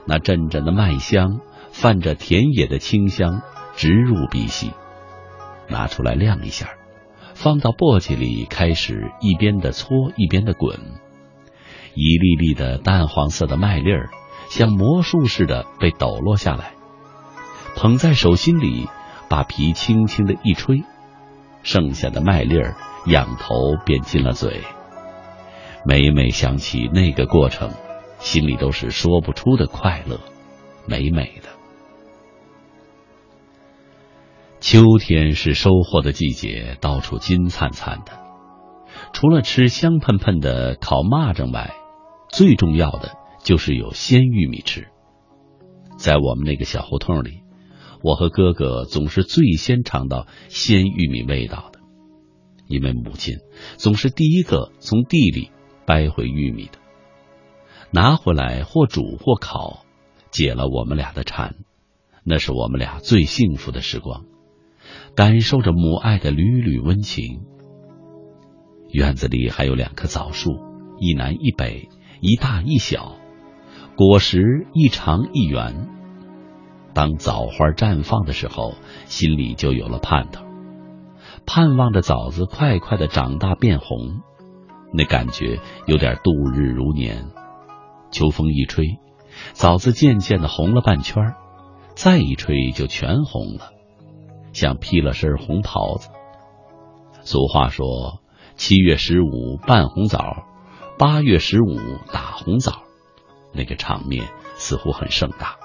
[0.06, 1.40] 那阵阵的麦香
[1.72, 3.42] 泛着田野的清香
[3.76, 4.74] 直入鼻息。
[5.68, 6.70] 拿出来晾一下，
[7.34, 10.78] 放到簸箕里，开始一边的搓一边的滚，
[11.96, 14.12] 一粒粒的淡黄色的麦粒儿
[14.52, 16.74] 像魔术似的被抖落下来。
[17.78, 18.89] 捧在手心里，
[19.30, 20.84] 把皮轻轻的一吹，
[21.64, 22.76] 剩下的麦粒儿
[23.06, 24.60] 仰头便进了嘴。
[25.86, 27.72] 每每想起那个过程，
[28.20, 30.20] 心里都是说不出的快乐，
[30.86, 31.47] 美美的。
[34.60, 38.12] 秋天是收获的季节，到处金灿灿的。
[39.14, 41.74] 除了吃香喷喷的烤蚂蚱外，
[42.30, 43.14] 最重要的
[43.44, 44.88] 就是有鲜玉米吃。
[45.98, 47.42] 在我们那个小胡同里。
[48.04, 51.80] 我和哥哥总是最先尝到鲜玉米味道的，
[52.66, 53.36] 因为母亲
[53.78, 55.52] 总是第一个从地里
[55.86, 56.80] 掰回玉米的，
[57.92, 59.86] 拿回来或煮或烤，
[60.32, 61.58] 解了我们俩的馋。
[62.24, 64.26] 那是我们俩最幸福的时光，
[65.16, 67.42] 感受着母爱的缕缕温情。
[68.92, 70.50] 院子里还有两棵枣树，
[71.00, 71.88] 一南一北，
[72.20, 73.16] 一大一小，
[74.04, 75.88] 果实一长一圆。
[76.91, 78.74] 当枣花绽放的时候，
[79.06, 80.43] 心里就有了盼头，
[81.45, 84.22] 盼望着枣子快快的长大变红，
[84.91, 87.28] 那感觉有点度日如年。
[88.10, 88.97] 秋风一吹，
[89.54, 91.36] 枣子渐渐的红了半圈，
[91.93, 93.70] 再一吹就全红了，
[94.52, 96.10] 像披了身红袍子。
[97.22, 98.20] 俗话说
[98.58, 100.47] ：“七月十五拌红枣，
[100.97, 101.78] 八月十五
[102.12, 102.82] 打红枣。”
[103.54, 105.58] 那个场面似乎很盛大。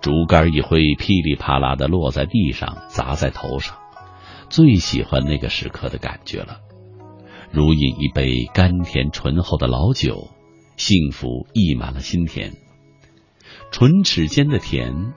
[0.00, 3.78] 竹竿一挥，噼里啪啦的落在地上，砸在头上。
[4.48, 6.58] 最喜欢那个时刻的感觉了，
[7.52, 10.28] 如饮一杯甘甜醇厚的老酒，
[10.76, 12.52] 幸福溢满了心田。
[13.70, 15.14] 唇齿间的甜，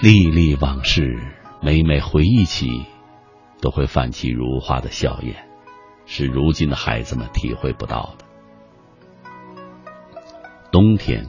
[0.00, 1.16] 历历往事，
[1.62, 2.84] 每每回忆起，
[3.60, 5.48] 都会泛起如花的笑颜，
[6.04, 8.23] 是如今的孩子们体会不到的。
[10.74, 11.28] 冬天。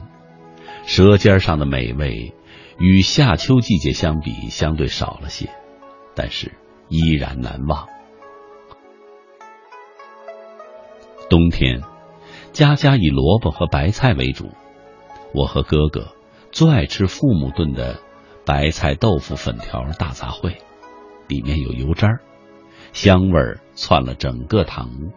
[0.86, 2.34] 舌尖上的美味，
[2.80, 5.50] 与夏秋季节相比，相对少了些，
[6.16, 6.50] 但是
[6.88, 7.86] 依然难忘。
[11.30, 11.82] 冬天，
[12.52, 14.50] 家家以萝卜和白菜为主。
[15.32, 16.08] 我和哥哥
[16.50, 18.00] 最爱吃父母炖的
[18.44, 20.56] 白菜豆腐粉条大杂烩，
[21.28, 22.20] 里面有油渣儿，
[22.92, 25.12] 香味儿窜了整个堂屋。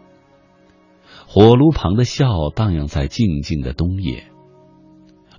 [1.31, 4.23] 火炉旁的笑荡漾在静静的冬夜。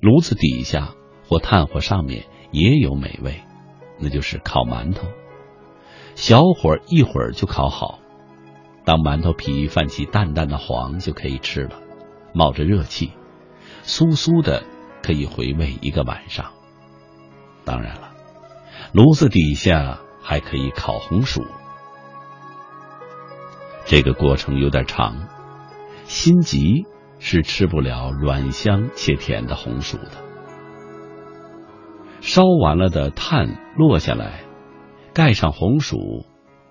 [0.00, 0.94] 炉子底下
[1.26, 3.42] 或炭火上面也有美味，
[3.98, 5.08] 那就是烤馒头。
[6.14, 7.98] 小火一会儿就烤好，
[8.84, 11.80] 当馒头皮泛起淡淡的黄，就可以吃了，
[12.32, 13.10] 冒着热气，
[13.82, 14.62] 酥酥的，
[15.02, 16.52] 可以回味一个晚上。
[17.64, 18.12] 当然了，
[18.92, 21.44] 炉子底下还可以烤红薯，
[23.86, 25.26] 这个过程有点长，
[26.10, 26.86] 心急
[27.20, 30.10] 是吃不了软香且甜的红薯的。
[32.20, 34.42] 烧完了的炭落下来，
[35.14, 36.26] 盖上红薯，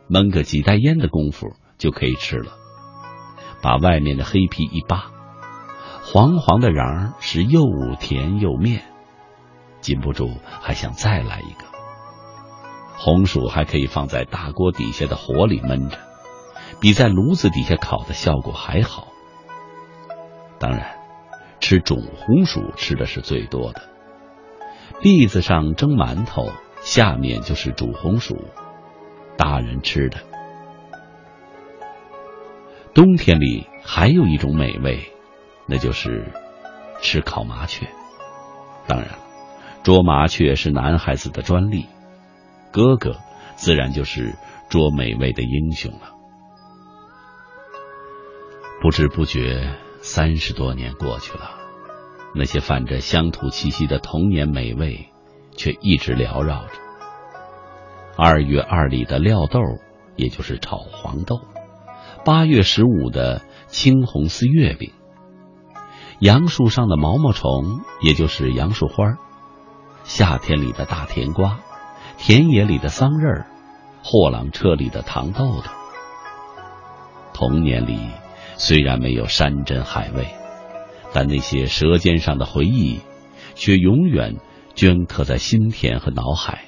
[0.09, 2.51] 焖个几袋烟的功夫就可以吃了。
[3.61, 5.05] 把外面的黑皮一扒，
[6.03, 7.63] 黄黄的瓤儿是又
[7.97, 8.83] 甜又面，
[9.79, 11.65] 禁不住还想再来一个。
[12.97, 15.97] 红薯还可以放在大锅底下的火里焖着，
[16.81, 19.07] 比在炉子底下烤的效果还好。
[20.59, 20.97] 当然，
[21.59, 23.81] 吃煮红薯吃的是最多的。
[25.01, 26.49] 篦子上蒸馒头，
[26.81, 28.37] 下面就是煮红薯，
[29.37, 30.17] 大人吃的。
[32.93, 35.13] 冬天里还有一种美味，
[35.67, 36.33] 那就是
[37.01, 37.87] 吃烤麻雀。
[38.87, 39.17] 当然了，
[39.83, 41.85] 捉麻雀是男孩子的专利，
[42.73, 43.15] 哥哥
[43.55, 44.35] 自然就是
[44.69, 46.11] 捉美味的英雄了。
[48.81, 49.75] 不知不觉，
[50.11, 51.51] 三十多年过去了。
[52.33, 55.09] 那些泛着乡土气息的童年美味，
[55.55, 56.71] 却一直缭绕着。
[58.17, 59.59] 二月二里的料豆，
[60.15, 61.35] 也就是炒黄豆；
[62.25, 64.93] 八月十五的青红丝月饼；
[66.19, 69.13] 杨树上的毛毛虫，也就是杨树花；
[70.05, 71.59] 夏天里的大甜瓜；
[72.17, 73.45] 田野里的桑葚儿；
[74.03, 75.69] 货郎车里的糖豆豆。
[77.31, 78.09] 童年里
[78.59, 80.27] 虽然没有山珍海味。
[81.11, 82.99] 但那些舌尖上的回忆，
[83.55, 84.35] 却永远
[84.75, 86.65] 镌刻在心田和脑海。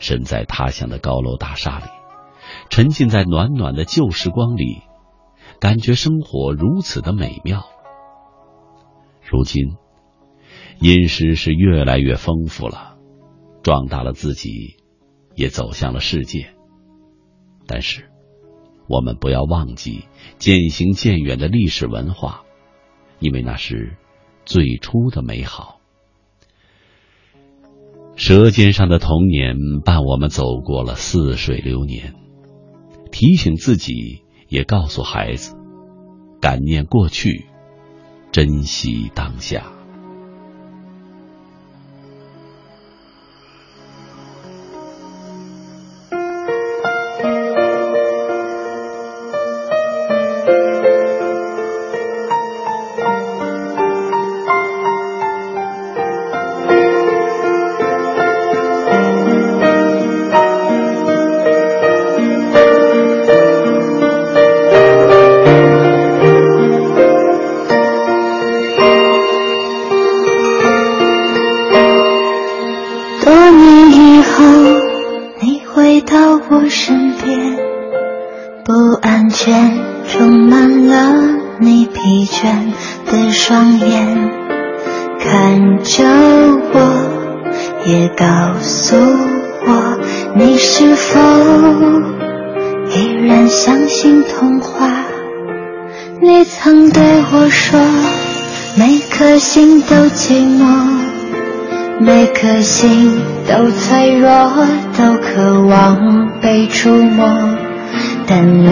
[0.00, 1.84] 身在他乡的高楼大厦里，
[2.70, 4.82] 沉浸在暖暖的旧时光里，
[5.60, 7.64] 感觉生活如此的美妙。
[9.22, 9.76] 如今，
[10.80, 12.96] 饮食是越来越丰富了，
[13.62, 14.78] 壮大了自己，
[15.36, 16.52] 也走向了世界。
[17.68, 18.10] 但是，
[18.86, 20.04] 我们不要忘记
[20.38, 22.42] 渐行渐远的历史文化。
[23.20, 23.96] 因为那是
[24.44, 25.80] 最初的美好。
[28.16, 32.14] 舌尖上的童年伴我们走过了似水流年，
[33.10, 35.56] 提醒自己，也告诉孩子：
[36.40, 37.46] 感念过去，
[38.30, 39.73] 珍惜当下。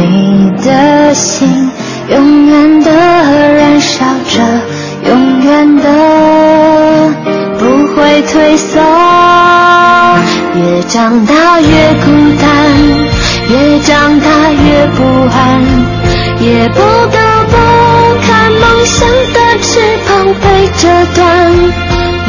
[0.05, 1.71] 你的心
[2.09, 4.41] 永远的燃烧着，
[5.09, 5.83] 永远的
[7.59, 8.81] 不会退缩。
[10.55, 11.67] 越长大越
[12.05, 12.47] 孤单，
[13.49, 15.63] 越长大越不安，
[16.41, 17.17] 也不得
[17.49, 17.57] 不
[18.27, 19.71] 看梦想的翅
[20.07, 20.45] 膀被
[20.79, 21.23] 折断，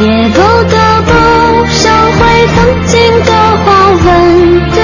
[0.00, 0.38] 也不
[0.70, 0.74] 得
[1.06, 1.10] 不
[1.70, 2.20] 收回
[2.54, 2.56] 曾
[2.86, 2.94] 经
[3.24, 3.32] 的
[3.64, 3.72] 话。
[4.06, 4.10] 问
[4.70, 4.76] 自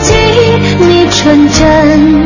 [0.00, 0.08] 己，
[0.80, 2.25] 你纯真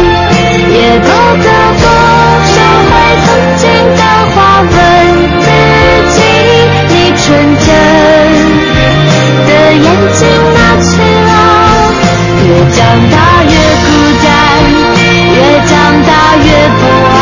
[16.79, 16.81] 不
[17.15, 17.17] 安，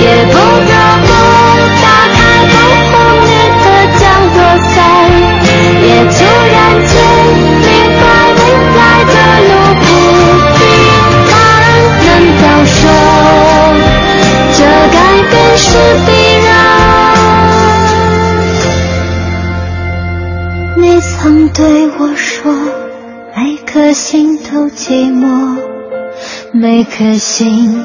[0.00, 0.72] 也不得
[1.06, 1.08] 不
[1.82, 2.18] 打开
[2.52, 2.54] 保
[2.90, 2.92] 护
[3.26, 3.30] 你
[3.62, 3.64] 的
[3.98, 4.00] 降
[4.34, 4.38] 落
[4.70, 4.74] 伞。
[5.82, 6.14] 也突
[6.52, 6.56] 然
[6.86, 6.92] 间
[7.60, 7.66] 明
[8.00, 8.02] 白，
[8.36, 8.40] 未
[8.76, 9.14] 来的
[9.48, 9.82] 路不
[10.56, 10.60] 平
[11.28, 11.30] 坦。
[12.04, 12.08] 难
[12.40, 12.72] 道说
[14.54, 14.58] 这
[14.92, 14.96] 改
[15.30, 15.66] 变是
[16.06, 16.08] 必
[16.46, 16.48] 然？
[20.76, 21.12] 你曾
[21.48, 21.60] 对
[21.98, 22.54] 我说，
[23.36, 25.58] 每颗心都寂寞，
[26.52, 27.84] 每颗心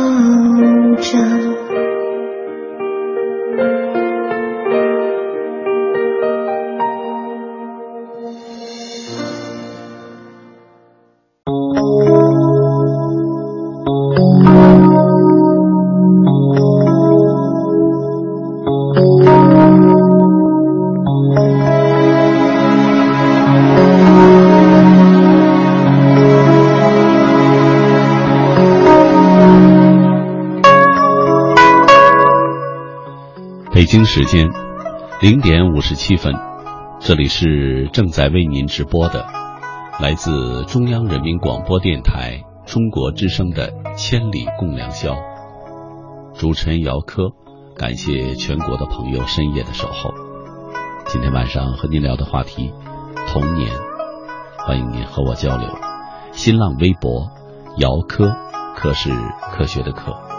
[34.13, 34.45] 时间
[35.21, 36.35] 零点五十七分，
[36.99, 39.25] 这里是正在为您直播的，
[40.01, 45.13] 来自中央人民广播电台中国之声的《千里共良宵》。
[46.33, 47.29] 主持人姚科，
[47.77, 50.13] 感谢全国的朋友深夜的守候。
[51.05, 52.73] 今天晚上和您聊的话题，
[53.29, 53.71] 童年，
[54.67, 55.69] 欢迎您和我交流。
[56.33, 57.29] 新浪微博
[57.77, 58.35] 姚科，
[58.75, 59.09] 科是
[59.53, 60.30] 科学的科。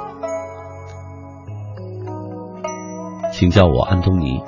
[3.42, 4.40] 请叫我安东尼。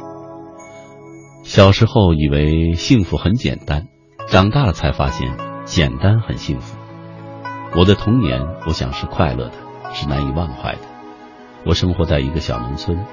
[1.42, 3.88] 小时候以为幸福很简单，
[4.28, 6.78] 长大了才发现简单很幸福。
[7.74, 9.55] 我的童年，我想是快乐的，
[9.95, 10.82] 是难以忘怀的。
[11.66, 13.05] 我生活在一个小农村，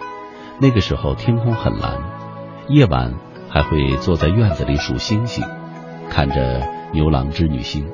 [0.59, 1.97] 那个时候天空很蓝，
[2.67, 3.15] 夜晚
[3.49, 5.43] 还会坐在院子里数星星，
[6.11, 6.61] 看着
[6.93, 7.89] 牛郎织女星，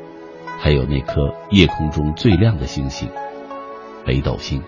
[0.60, 3.10] 还有那颗夜空中最亮的星星——
[4.06, 4.62] 北斗星。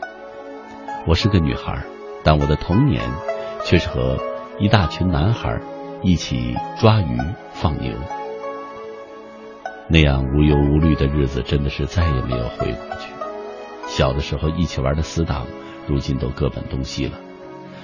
[1.05, 1.83] 我是个女孩。
[2.29, 3.01] 但我的童年，
[3.65, 4.19] 却是和
[4.59, 5.59] 一大群男孩
[6.03, 7.17] 一起抓鱼
[7.53, 7.91] 放牛，
[9.89, 13.11] 那样无忧无虑的日子，真的是再也没有回过去。
[13.87, 15.47] 小的时候一起玩的死党，
[15.87, 17.13] 如今都各奔东西了，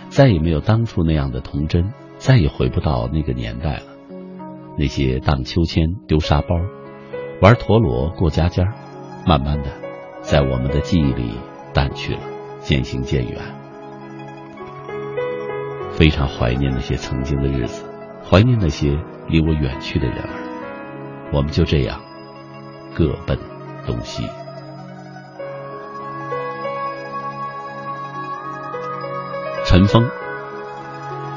[0.10, 3.86] 再也没有当初那样的童真，再也回不到那个年代了。
[4.78, 6.56] 那些荡秋千、丢沙包、
[7.42, 8.76] 玩陀螺、过家家，
[9.26, 9.72] 慢慢的，
[10.22, 11.34] 在我们的记忆里
[11.74, 12.20] 淡去了，
[12.60, 13.42] 渐行渐远。
[15.98, 17.86] 非常怀念那些曾经的日子，
[18.30, 20.30] 怀念那些离我远去的人儿。
[21.32, 22.02] 我们就这样
[22.94, 23.40] 各奔
[23.88, 24.28] 东西。
[29.66, 30.10] 陈峰，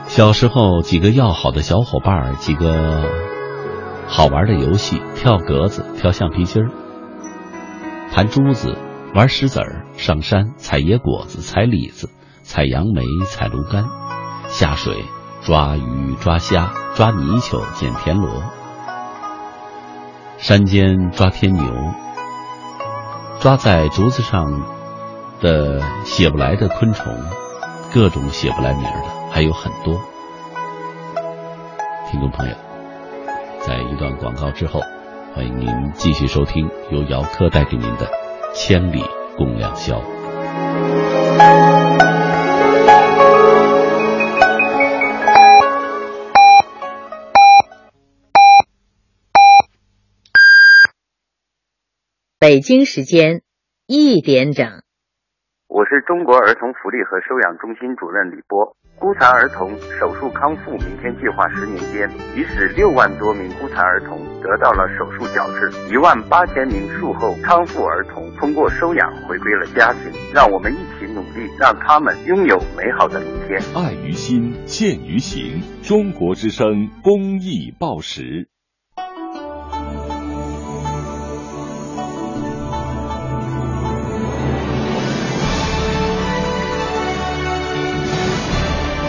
[0.06, 3.04] 小时候几个要好的小伙伴儿，几个
[4.08, 6.70] 好玩的游戏：跳格子、跳橡皮筋儿、
[8.12, 8.76] 弹珠子、
[9.14, 12.10] 玩石子儿、上山采野果子、采李子、
[12.42, 14.07] 采杨梅、采芦柑。
[14.48, 15.04] 下水
[15.42, 18.28] 抓鱼、抓虾、抓泥鳅、捡田螺；
[20.38, 21.64] 山间抓天牛，
[23.40, 24.62] 抓在竹子上
[25.40, 27.06] 的写不来的昆虫，
[27.92, 30.00] 各种写不来名的还有很多。
[32.10, 32.54] 听众朋友，
[33.60, 34.80] 在一段广告之后，
[35.34, 38.06] 欢迎您继续收听由姚科带给您的
[38.54, 39.04] 《千里
[39.36, 40.00] 共良宵》。
[52.40, 53.42] 北京时间
[53.88, 54.64] 一点整。
[55.66, 58.76] 我是中国儿童福利和收养中心主任李波。
[58.94, 70.12] 孤残儿童手术康复明天计划十年间，已使六万多名孤残儿童得到了手术矫治，一万八千名术后康复儿童通过收养回归了家庭。
[70.32, 73.60] 让我们一起努力，让他们拥有美好的明天。
[73.74, 75.60] 爱于心，见于行。
[75.82, 78.48] 中国之声公益报时。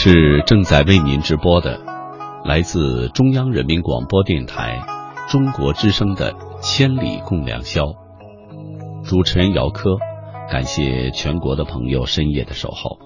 [0.00, 1.80] 是正在为您直播的，
[2.44, 4.80] 来自中央人民广播电台
[5.28, 7.82] 中国之声的《千里共良宵》，
[9.02, 9.96] 主持人姚科，
[10.48, 12.96] 感谢全国的朋友深夜的守候。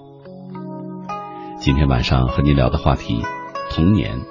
[1.57, 3.23] 今天晚上和您聊的话题，
[3.71, 4.21] 童年，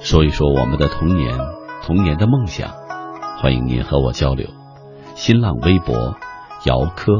[0.00, 1.38] 说一说我们的童年，
[1.82, 2.70] 童年的梦想，
[3.42, 4.48] 欢迎您和我交流。
[5.16, 6.16] 新浪微博，
[6.64, 7.12] 姚科，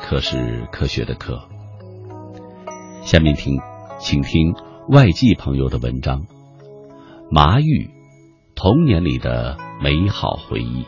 [0.00, 1.42] 科是科学的科。
[3.02, 3.58] 下面听，
[4.00, 4.54] 请听
[4.88, 6.20] 外记朋友的文章
[7.32, 7.90] 《麻玉
[8.54, 10.84] 童年里的美好回忆》。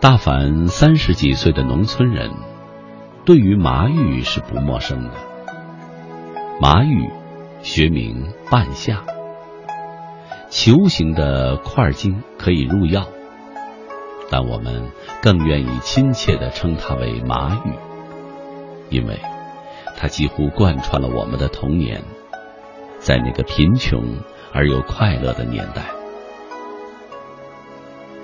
[0.00, 2.30] 大凡三十几岁的农村人，
[3.26, 5.10] 对于麻玉是不陌生的。
[6.58, 7.10] 麻玉，
[7.62, 9.04] 学名半夏，
[10.48, 13.06] 球形的块茎可以入药。
[14.30, 17.72] 但我们更愿意亲切地称它为麻玉，
[18.88, 19.18] 因为
[19.96, 22.04] 它几乎贯穿了我们的童年，
[23.00, 24.00] 在那个贫穷
[24.52, 25.82] 而又快乐的年代。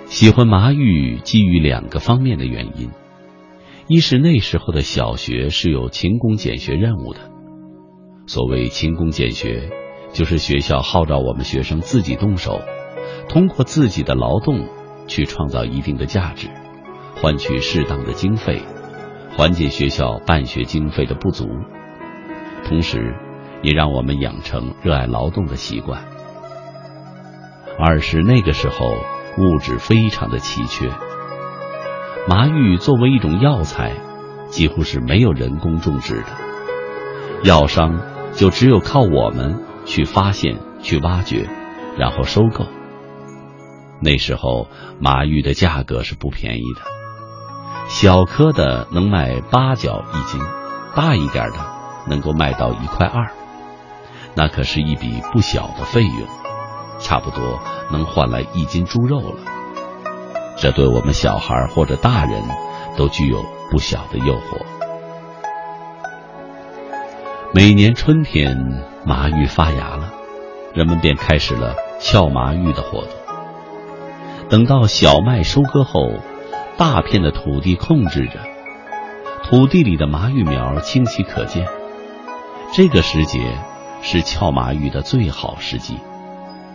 [0.06, 2.90] 喜欢麻玉基于两个方面的原因：
[3.88, 7.32] 一是那时候的小学是有勤工俭学任务的，
[8.28, 9.70] 所谓勤工俭学，
[10.12, 12.60] 就是学校号召我们学生自己动手，
[13.28, 14.68] 通过自己的劳动。
[15.06, 16.48] 去创造一定的价值，
[17.20, 18.62] 换取适当的经费，
[19.36, 21.48] 缓解学校办学经费的不足，
[22.64, 23.14] 同时，
[23.62, 26.02] 也让我们养成热爱劳动的习惯。
[27.78, 28.86] 二是那个时候
[29.38, 30.90] 物质非常的稀缺，
[32.28, 33.92] 麻玉作为一种药材，
[34.48, 36.28] 几乎是没有人工种植的，
[37.44, 38.00] 药商
[38.32, 41.48] 就只有靠我们去发现、去挖掘，
[41.98, 42.64] 然后收购。
[44.00, 44.68] 那时候
[45.00, 46.82] 麻玉的价格是不便宜的，
[47.88, 50.40] 小颗的能卖八角一斤，
[50.94, 51.58] 大一点的
[52.06, 53.32] 能够卖到一块二，
[54.34, 56.28] 那可是一笔不小的费用，
[56.98, 57.58] 差不多
[57.90, 59.38] 能换来一斤猪肉了。
[60.58, 62.42] 这对我们小孩或者大人
[62.96, 64.64] 都具有不小的诱惑。
[67.54, 68.56] 每年春天
[69.06, 70.12] 麻玉发芽了，
[70.74, 73.25] 人们便开始了撬麻玉的活动。
[74.48, 76.08] 等到小麦收割后，
[76.76, 78.38] 大片的土地控制着，
[79.42, 81.66] 土地里的麻玉苗清晰可见。
[82.72, 83.58] 这个时节
[84.02, 85.98] 是撬麻玉的最好时机，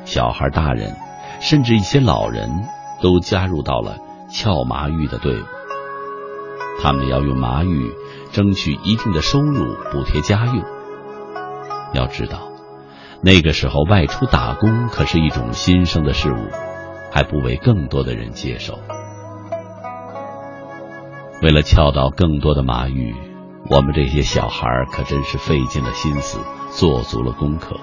[0.03, 0.97] 小孩、大人，
[1.39, 2.49] 甚至一些老人
[3.01, 3.97] 都加入到了
[4.29, 5.45] 撬麻玉的队伍。
[6.81, 7.93] 他们要用麻玉
[8.33, 10.61] 争取一定的收入，补贴家用。
[11.93, 12.51] 要知道，
[13.23, 16.49] 那个时候外出打工可是一种新生的事物。
[17.11, 18.79] 还不为更多的人接受。
[21.41, 23.15] 为了撬到更多的麻玉，
[23.69, 26.39] 我们这些小孩可真是费尽了心思，
[26.71, 27.75] 做足了功课。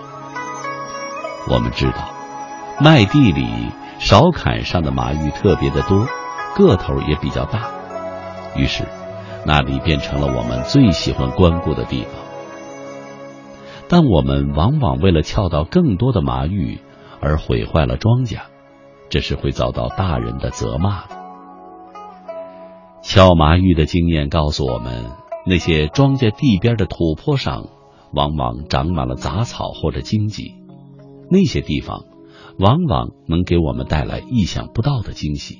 [1.50, 2.12] 我们知道，
[2.80, 6.06] 麦地里少坎上的麻玉特别的多，
[6.56, 7.68] 个头也比较大，
[8.54, 8.84] 于是
[9.44, 12.12] 那里变成了我们最喜欢光顾的地方。
[13.88, 16.78] 但我们往往为了撬到更多的麻玉
[17.20, 18.38] 而毁坏了庄稼。
[19.08, 21.16] 这是会遭到大人的责骂的。
[23.02, 25.12] 敲麻玉的经验告诉我们，
[25.46, 27.68] 那些庄稼地边的土坡上，
[28.12, 30.54] 往往长满了杂草或者荆棘，
[31.30, 32.04] 那些地方
[32.58, 35.58] 往往能给我们带来意想不到的惊喜。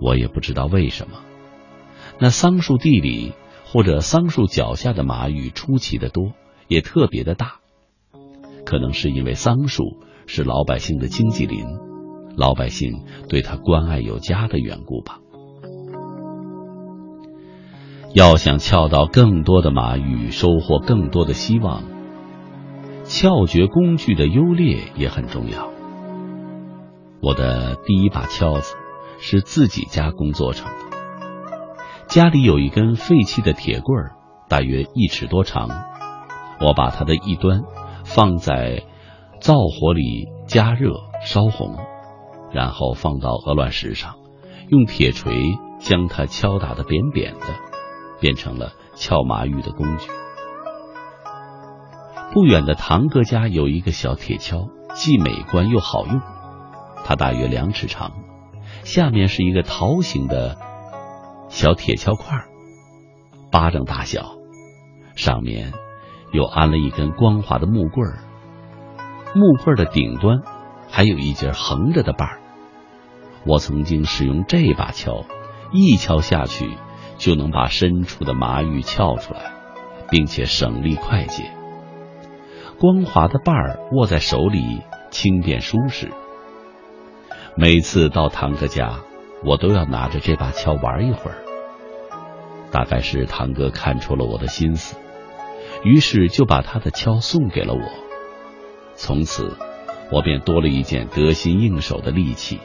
[0.00, 1.20] 我也不知道为什么，
[2.18, 3.32] 那桑树地里
[3.64, 6.32] 或者桑树脚下的麻玉出奇的多，
[6.68, 7.56] 也特别的大。
[8.66, 9.96] 可能是因为桑树
[10.32, 11.66] 是老百姓的经济林，
[12.36, 15.18] 老百姓对他关爱有加的缘故吧。
[18.14, 21.82] 要想撬到更多的马玉，收获更多的希望，
[23.02, 25.68] 撬掘工具的优劣也很重要。
[27.20, 28.76] 我的第一把锹子。
[29.22, 30.96] 是自己加工做成的。
[32.08, 34.16] 家里有一根废弃的铁棍儿，
[34.48, 35.68] 大约一尺多长。
[36.58, 37.60] 我把它的一端
[38.02, 38.82] 放在
[39.40, 40.92] 灶火里加热
[41.24, 41.78] 烧红，
[42.52, 44.16] 然后放到鹅卵石上，
[44.68, 47.46] 用铁锤将它敲打的扁扁的，
[48.20, 50.10] 变成了撬麻玉的工具。
[52.34, 56.20] 不远的堂哥家有一个小铁锹，既美观又好用，
[57.04, 58.12] 它大约两尺长。
[58.84, 60.58] 下面是一个桃形的
[61.48, 62.44] 小铁锹块，
[63.50, 64.36] 巴掌大小，
[65.16, 65.72] 上面
[66.30, 68.18] 又安了一根光滑的木棍儿。
[69.34, 70.42] 木棍的顶端
[70.88, 72.40] 还有一节横着的把儿。
[73.46, 75.24] 我曾经使用这把锹，
[75.72, 76.76] 一敲下去
[77.16, 79.52] 就能把深处的麻玉撬出来，
[80.10, 81.50] 并且省力快捷。
[82.78, 86.10] 光滑的把儿握在手里，轻便舒适。
[87.56, 89.00] 每次到堂哥家，
[89.44, 91.38] 我都要拿着这把锹玩一会儿。
[92.70, 94.96] 大概是堂哥看出了我的心思，
[95.82, 98.09] 于是就把他的锹送给了我。
[99.02, 99.56] 从此，
[100.12, 102.58] 我便多了一件得心应手的利器。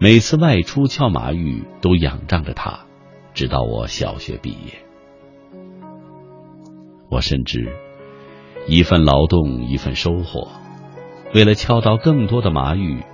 [0.00, 2.80] 每次外出撬麻玉，都仰仗着它，
[3.32, 4.84] 直到我小学毕业。
[7.08, 7.72] 我深知，
[8.66, 10.48] 一份劳动一份收获。
[11.32, 13.04] 为了撬到更多的麻玉。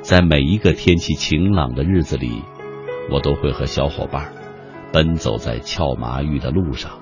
[0.00, 2.42] 在每一个天气晴朗的日子里，
[3.10, 4.32] 我都会和小伙伴
[4.92, 7.00] 奔走在撬麻玉的路上，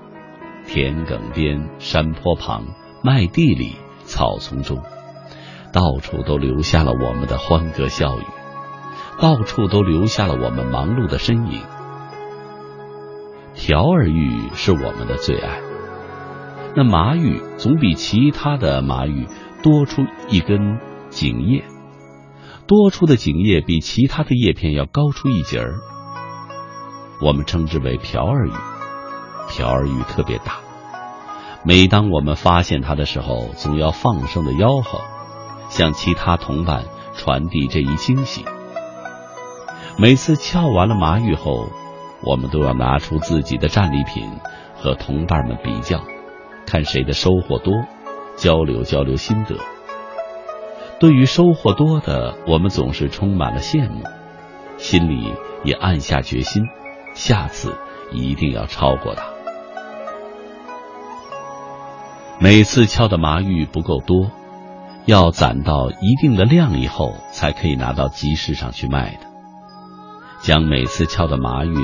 [0.67, 2.65] 田埂边、山坡旁、
[3.05, 3.77] 麦地里、
[4.07, 4.83] 草丛中，
[5.73, 8.25] 到处都留下了我们的欢歌笑语，
[9.21, 11.63] 到处都留下了我们忙碌的身影。
[13.55, 15.61] 条儿玉是我们的最爱，
[16.77, 19.27] 那麻玉总比其他的麻玉
[19.63, 20.79] 多出一根
[21.11, 21.65] 茎叶。
[22.67, 25.75] 多出的茎叶比其他的叶片要高出一截儿，
[27.23, 28.53] 我们称之为瓢儿玉。
[29.49, 30.59] 瓢儿玉特别大，
[31.67, 35.01] 每当我们发现它的时候，总要放声的吆喝，
[35.69, 36.85] 向其他同伴
[37.17, 38.45] 传递这一惊喜。
[39.99, 41.69] 每次撬完了麻玉后，
[42.23, 44.31] 我们都要拿出自己的战利品
[44.77, 46.05] 和同伴们比较，
[46.67, 47.75] 看谁的收获多，
[48.37, 49.57] 交流交流心得。
[51.01, 54.05] 对于收获多的，我们总是充满了羡慕，
[54.77, 56.63] 心里也暗下决心，
[57.13, 57.77] 下次
[58.13, 59.36] 一定要超过他。
[62.39, 64.31] 每次敲的麻玉不够多，
[65.07, 69.27] 要攒到一定的量以后，才可以拿到集市上去卖的。
[70.43, 71.75] 将每次敲的麻玉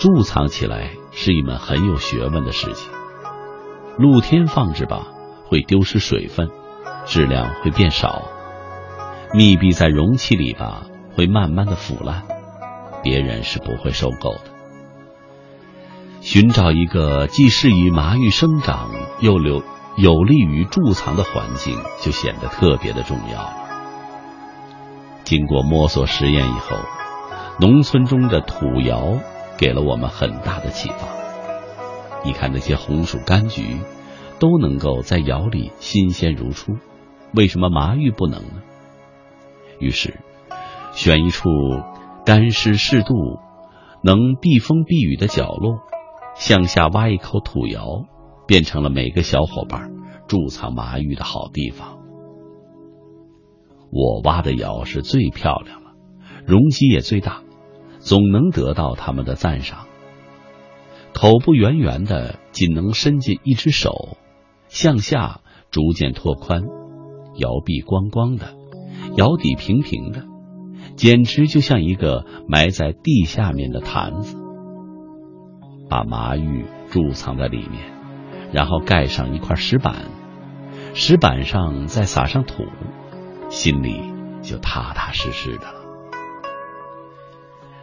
[0.00, 2.88] 贮藏起来，是一门很有学问的事情。
[3.98, 5.08] 露天放置吧，
[5.48, 6.48] 会丢失水分，
[7.04, 8.22] 质量会变少。
[9.34, 10.84] 密闭在容器里吧，
[11.16, 12.22] 会慢慢的腐烂，
[13.02, 14.44] 别人是不会收购的。
[16.20, 18.90] 寻找一个既适宜麻玉生长，
[19.20, 19.60] 又留
[20.00, 23.52] 有利于贮藏的环境，就显得特别的重要了。
[25.24, 26.76] 经过摸索实验以后，
[27.58, 29.18] 农村中的土窑
[29.58, 31.08] 给了我们很大的启发。
[32.24, 33.80] 你看那些红薯柑橘，
[34.38, 36.76] 都能够在窑里新鲜如初，
[37.34, 38.62] 为什么麻玉不能呢？
[39.80, 40.20] 于是，
[40.92, 41.48] 选一处
[42.24, 43.14] 干湿适度、
[44.02, 45.80] 能避风避雨的角落，
[46.36, 48.04] 向下挖一口土窑，
[48.48, 49.92] 变成了每个小伙伴
[50.26, 51.98] 贮藏麻玉的好地方。
[53.92, 55.92] 我挖的窑是最漂亮了，
[56.46, 57.42] 容积也最大，
[57.98, 59.86] 总能得到他们的赞赏。
[61.12, 64.16] 口部圆圆的，仅能伸进一只手，
[64.68, 65.40] 向下
[65.70, 66.62] 逐渐拓宽，
[67.36, 68.56] 窑壁光光的。
[69.16, 70.24] 窑底平平的，
[70.96, 74.38] 简直就像一个埋在地下面的坛子。
[75.90, 77.97] 把麻玉贮藏在里面，
[78.52, 79.94] 然后盖上一块石板，
[80.94, 82.64] 石板上再撒上土，
[83.48, 85.74] 心里就踏踏实实的了。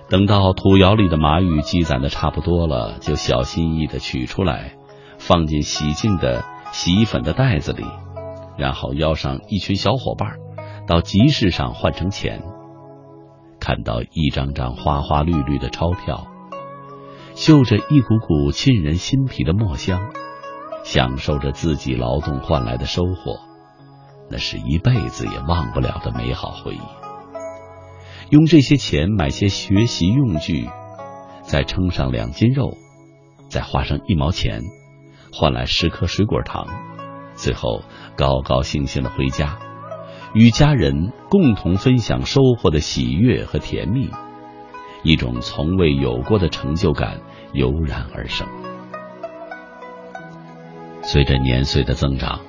[0.07, 4.76] 等到土窑里的麻玉积攒的差不多了，就小心翼翼的取出来，
[5.18, 7.84] 放进洗净的洗衣粉的袋子里，
[8.57, 10.38] 然后邀上一群小伙伴，
[10.88, 12.43] 到集市上换成钱。
[13.59, 16.28] 看到一张张花花绿绿的钞票，
[17.34, 20.11] 嗅着一股股沁人心脾的墨香，
[20.86, 23.39] 享受着自己劳动换来的收获，
[24.29, 26.79] 那是一辈子也忘不了的美好回忆。
[28.29, 30.69] 用这些钱买些学习用具，
[31.41, 32.77] 再称上两斤肉，
[33.49, 34.61] 再花上一毛钱，
[35.33, 36.67] 换来十颗水果糖，
[37.33, 37.81] 最后
[38.15, 39.57] 高高兴兴的回家，
[40.36, 44.12] 与家人共同分享收获的喜悦和甜蜜，
[45.01, 47.21] 一种从未有过的成就感
[47.53, 48.47] 油然而生。
[51.07, 52.41] 随着年岁的增长，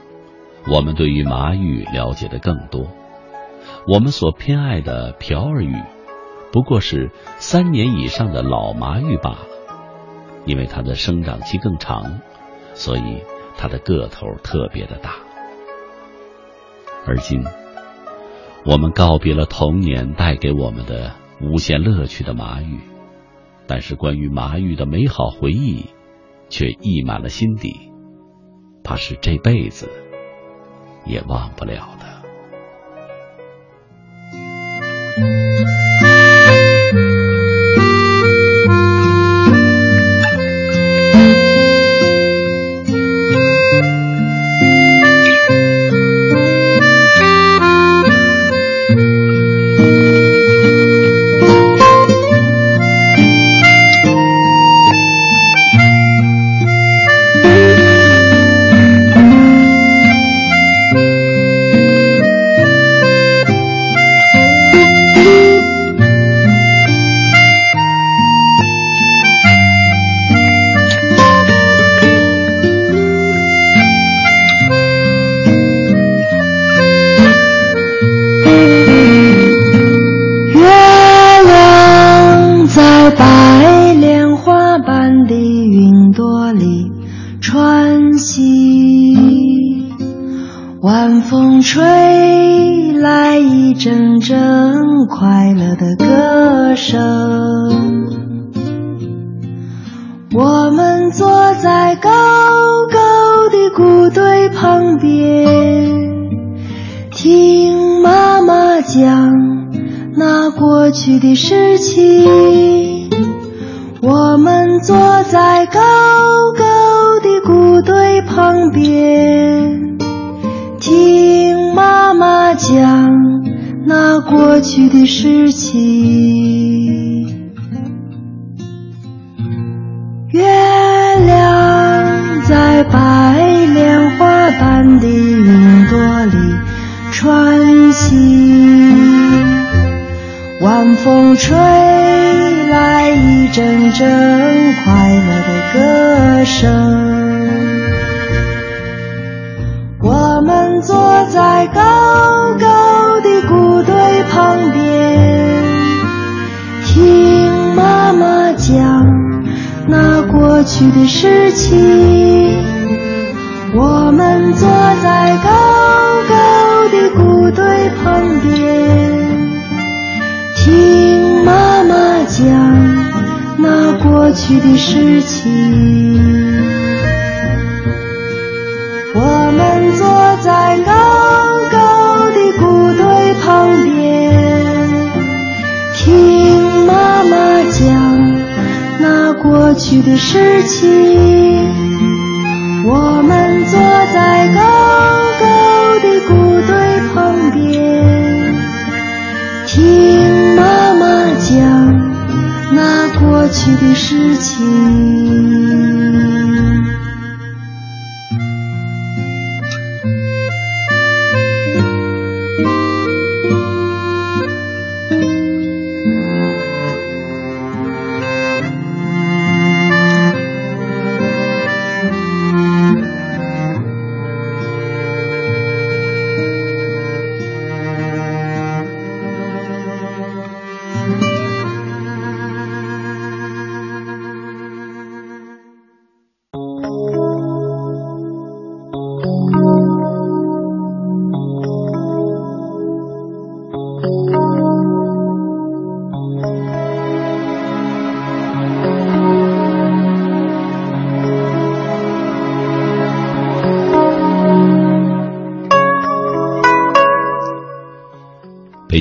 [0.67, 2.87] 我们对于麻玉了解的更多。
[3.87, 5.77] 我们所偏爱的瓢儿玉，
[6.53, 9.39] 不过是三年以上的老麻玉罢了。
[10.47, 12.21] 因为它的生长期更长，
[12.73, 13.23] 所以
[13.59, 15.17] 它的个头特别的大。
[17.05, 17.45] 而今，
[18.65, 22.81] 我们告别了童年带给我们的无限乐趣的麻玉，
[23.67, 25.91] 但是关于麻玉的美好回忆，
[26.49, 27.86] 却溢满了心底，
[28.87, 29.91] 怕是这辈子
[31.05, 32.16] 也忘不了的。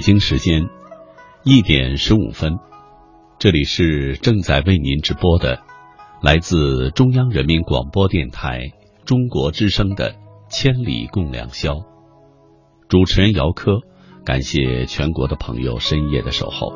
[0.05, 0.69] 京时间
[1.43, 2.59] 一点十五分，
[3.39, 5.63] 这里是正在为您直播的，
[6.21, 8.69] 来自中央人民广播电台
[9.03, 10.11] 中国之声的
[10.47, 11.73] 《千里共良宵》。
[12.87, 13.79] 主持人姚科，
[14.23, 16.75] 感谢全国的朋友深夜的守候。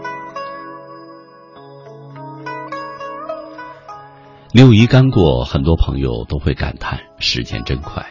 [4.51, 8.07] 六一刚过，很多朋友都会感叹时间真快，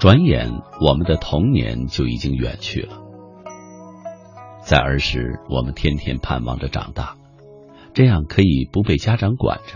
[0.00, 0.50] 转眼
[0.84, 3.01] 我们的童年就已经远去了。
[4.72, 7.18] 在儿时，我们天天盼望着长大，
[7.92, 9.74] 这样可以不被家长管着，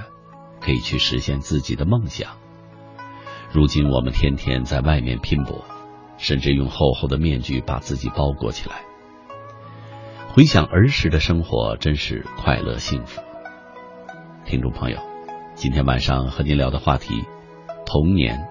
[0.62, 2.30] 可以去实现自己的梦想。
[3.52, 5.66] 如今，我们天天在外面拼搏，
[6.16, 8.76] 甚至用厚厚的面具把自己包裹起来。
[10.28, 13.20] 回想儿时的生活，真是快乐幸福。
[14.46, 14.98] 听众朋友，
[15.52, 17.22] 今天晚上和您聊的话题，
[17.84, 18.48] 童年，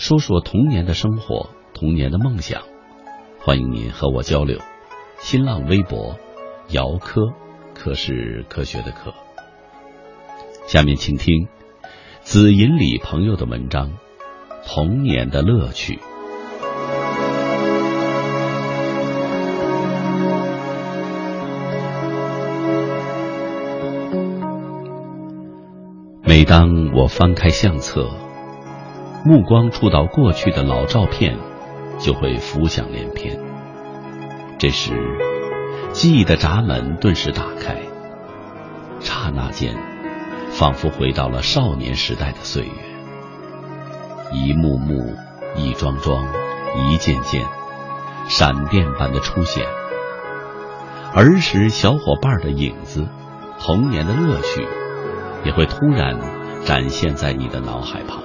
[0.00, 2.62] 说说童年的生活，童年的梦想。
[3.38, 4.58] 欢迎您和我交流。
[5.18, 6.16] 新浪微博，
[6.68, 7.32] 姚科，
[7.74, 9.12] 科是科学的科。
[10.66, 11.48] 下面请听
[12.20, 13.90] 紫银里朋友的文章
[14.66, 15.94] 《童年的乐趣》。
[26.22, 28.10] 每当我翻开相册，
[29.24, 31.36] 目光触到过去的老照片，
[31.98, 33.45] 就会浮想联翩。
[34.58, 34.90] 这时，
[35.92, 37.82] 记忆的闸门顿时打开，
[39.00, 39.76] 刹那间，
[40.48, 42.72] 仿佛回到了少年时代的岁月。
[44.32, 45.14] 一幕幕，
[45.56, 46.26] 一桩桩，
[46.74, 47.44] 一件件，
[48.30, 49.66] 闪电般的出现。
[51.14, 53.06] 儿时小伙伴的影子，
[53.60, 54.66] 童年的乐趣，
[55.44, 56.18] 也会突然
[56.64, 58.22] 展现在你的脑海旁。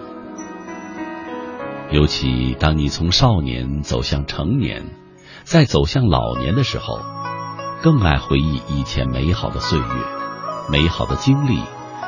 [1.92, 5.01] 尤其当你从少年走向成年。
[5.44, 7.00] 在走向老年的时候，
[7.82, 9.86] 更爱回忆以前美好的岁月、
[10.70, 11.62] 美好的经历、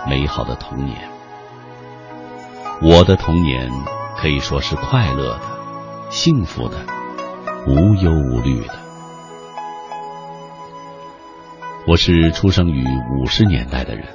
[0.08, 1.10] 美好的童年。
[2.82, 3.70] 我的童年
[4.18, 5.42] 可以说是快乐的、
[6.10, 6.78] 幸福的、
[7.68, 8.74] 无忧无虑的。
[11.86, 12.86] 我是出生于
[13.18, 14.08] 五十年代的人，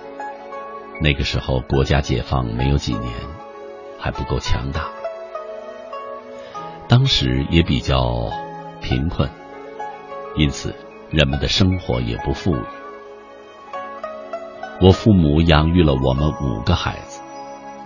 [1.03, 3.13] 那个时候国家解放没有几年，
[3.99, 4.89] 还不够强大，
[6.89, 8.48] 当时也比较。
[8.81, 9.29] 贫困，
[10.37, 10.75] 因此
[11.11, 12.63] 人们的生活也不富裕。
[14.81, 17.21] 我父母养育了我们五个孩子，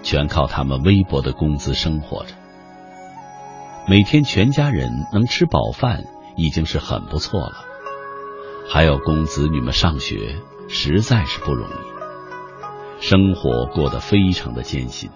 [0.02, 2.34] 全靠他们微薄的工资生活着。
[3.88, 6.04] 每天全家人能吃饱饭
[6.36, 7.64] 已经是很不错了，
[8.68, 10.36] 还要供子女们上学，
[10.68, 15.10] 实在是不容易，生活过得非常的艰辛。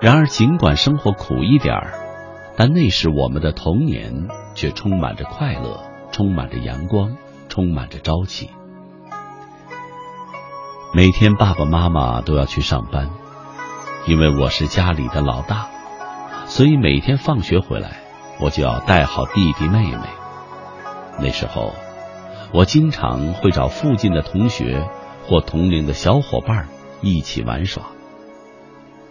[0.00, 2.05] 然而，尽管生活苦一点儿。
[2.56, 7.16] 但那时我们的童年却充满着快乐，充满着阳光，
[7.48, 8.50] 充满着朝气。
[10.94, 13.10] 每天爸爸妈妈都要去上班，
[14.06, 15.68] 因为我是家里的老大，
[16.46, 17.98] 所以每天放学回来，
[18.40, 20.08] 我就要带好弟弟妹妹。
[21.18, 21.74] 那时候，
[22.52, 24.88] 我经常会找附近的同学
[25.26, 26.68] 或同龄的小伙伴
[27.02, 27.82] 一起玩耍。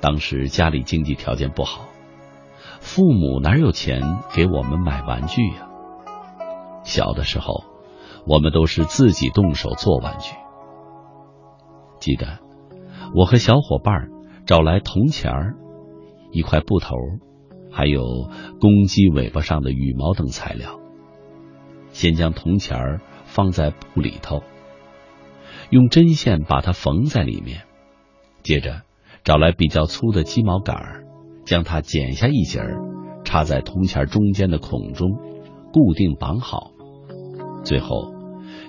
[0.01, 1.85] 当时家里经济条件不好。
[2.85, 5.67] 父母哪有钱给我们买玩具呀？
[6.83, 7.63] 小的时候，
[8.27, 10.35] 我们都是自己动手做玩具。
[11.99, 12.37] 记得
[13.15, 14.09] 我和小伙伴
[14.45, 15.55] 找来铜钱儿、
[16.31, 16.95] 一块布头，
[17.71, 18.03] 还有
[18.61, 20.79] 公鸡尾巴上的羽毛等材料，
[21.89, 24.43] 先将铜钱儿放在布里头，
[25.71, 27.63] 用针线把它缝在里面，
[28.43, 28.83] 接着
[29.23, 31.04] 找来比较粗的鸡毛杆儿。
[31.45, 32.81] 将它剪下一截儿，
[33.23, 35.11] 插在铜钱中间的孔中，
[35.71, 36.71] 固定绑好。
[37.63, 38.11] 最后，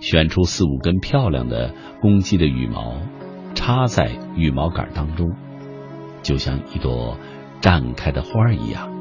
[0.01, 2.95] 选出四五根漂亮的公鸡的羽毛，
[3.55, 5.31] 插在羽毛杆当中，
[6.23, 7.17] 就像一朵
[7.61, 8.93] 绽开的花一样，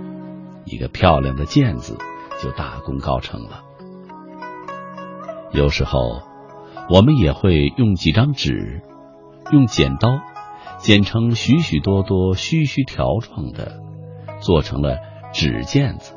[0.65, 1.97] 一个漂亮的毽子
[2.41, 3.63] 就大功告成了。
[5.51, 6.21] 有时候，
[6.89, 8.81] 我们也会用几张纸，
[9.51, 10.19] 用剪刀。
[10.85, 13.79] 剪成许许多多须须条状的，
[14.39, 14.99] 做成了
[15.33, 16.13] 纸毽子。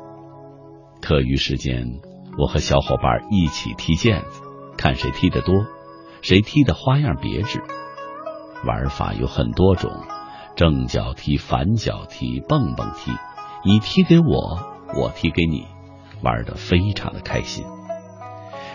[1.01, 1.87] 课余时间，
[2.37, 4.43] 我和小伙伴一起踢毽子，
[4.77, 5.55] 看谁踢得多，
[6.21, 7.63] 谁踢的花样别致。
[8.63, 9.89] 玩法有很多种，
[10.55, 13.11] 正脚踢、反脚踢、蹦蹦踢，
[13.65, 14.59] 你踢给我，
[14.95, 15.65] 我踢给你，
[16.21, 17.65] 玩得非常的开心。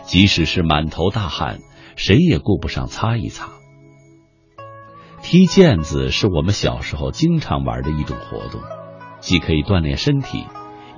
[0.03, 1.61] 即使是满头大汗，
[1.95, 3.51] 谁也顾不上擦一擦。
[5.25, 8.61] 踢毽子是我们小时候经常玩的一种活动，
[9.21, 10.47] 既可以锻炼身体，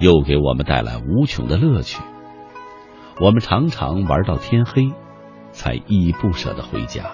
[0.00, 2.02] 又给我们带来无穷的乐趣。
[3.20, 4.90] 我们常常玩到天黑，
[5.52, 7.12] 才依依不舍的回家。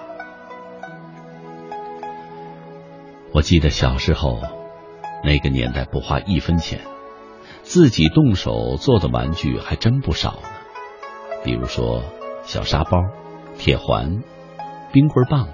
[3.31, 4.39] 我记得小时候，
[5.23, 6.81] 那个年代不花一分钱，
[7.61, 10.49] 自己动手做的玩具还真不少呢。
[11.43, 12.01] 比如说
[12.41, 12.97] 小沙包、
[13.59, 14.23] 铁环、
[14.91, 15.49] 冰棍棒、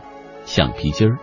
[0.46, 1.20] 橡皮筋儿、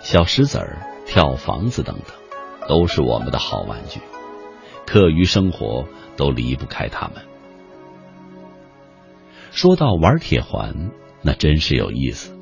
[0.00, 4.00] 小石子儿、跳房子等等，都是我们的好玩具。
[4.86, 5.86] 课余生活
[6.16, 7.16] 都离不开它们。
[9.52, 10.90] 说到玩铁环，
[11.22, 12.36] 那真是有意思。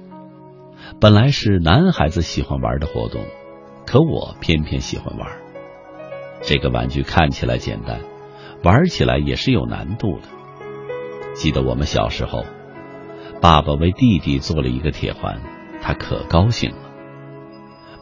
[1.01, 3.25] 本来是男孩子喜欢玩的活动，
[3.87, 5.29] 可我偏偏喜欢玩。
[6.43, 8.01] 这个玩具看起来简单，
[8.63, 10.29] 玩起来也是有难度的。
[11.35, 12.45] 记得我们小时候，
[13.41, 15.41] 爸爸为弟弟做了一个铁环，
[15.83, 16.88] 他可高兴了。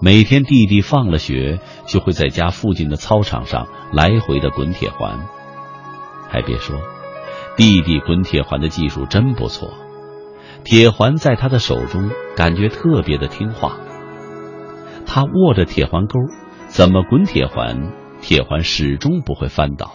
[0.00, 5.26] 每天弟弟放了学，就会在家附近的操场上来回的滚铁环。
[6.28, 6.76] 还别说，
[7.56, 9.72] 弟弟滚铁环的技术真不错。
[10.64, 13.76] 铁环在他的手中，感觉特别的听话。
[15.06, 16.18] 他握着铁环钩，
[16.66, 19.92] 怎么滚铁环，铁环始终不会翻倒。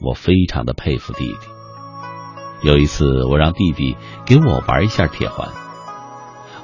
[0.00, 2.68] 我非常的佩服弟弟。
[2.68, 5.48] 有一次，我让弟弟给我玩一下铁环，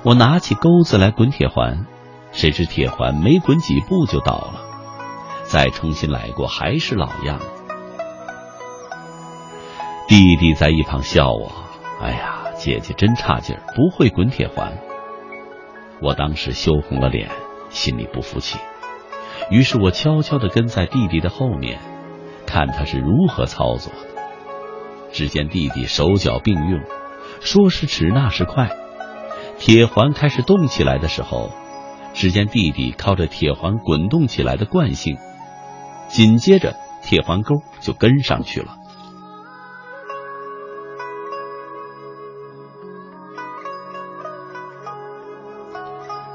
[0.02, 1.86] 我拿起钩子来滚铁环，
[2.38, 4.60] 谁知铁环没滚几步就倒了。
[5.42, 7.40] 再重新来过，还是老样。
[10.06, 11.50] 弟弟在一旁笑我
[12.00, 14.78] ：“哎呀。”姐姐真差劲儿，不会滚铁环。
[16.02, 17.30] 我当时羞红了脸，
[17.70, 18.58] 心里不服气。
[19.48, 21.78] 于是我悄悄的跟在弟弟的后面，
[22.46, 24.08] 看他是如何操作的。
[25.12, 26.80] 只见弟弟手脚并用，
[27.40, 28.70] 说时迟那时快，
[29.58, 31.52] 铁环开始动起来的时候，
[32.14, 35.16] 只见弟弟靠着铁环滚动起来的惯性，
[36.08, 38.76] 紧接着铁环钩就跟上去了。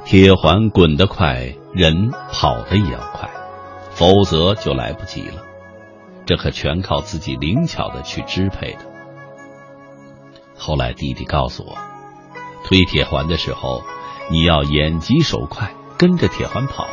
[0.06, 3.30] 铁环滚得快，人跑得也要快，
[3.92, 5.44] 否则就来不及了。
[6.26, 8.80] 这可全靠自己灵巧的去支配的。
[10.56, 11.76] 后来弟弟告诉我，
[12.64, 13.82] 推铁环的时候，
[14.34, 16.88] 你要眼疾手快，跟着铁环跑。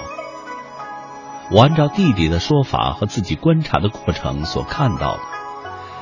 [1.51, 5.21] 我按照弟弟的说法和自己观察的过程所看到的，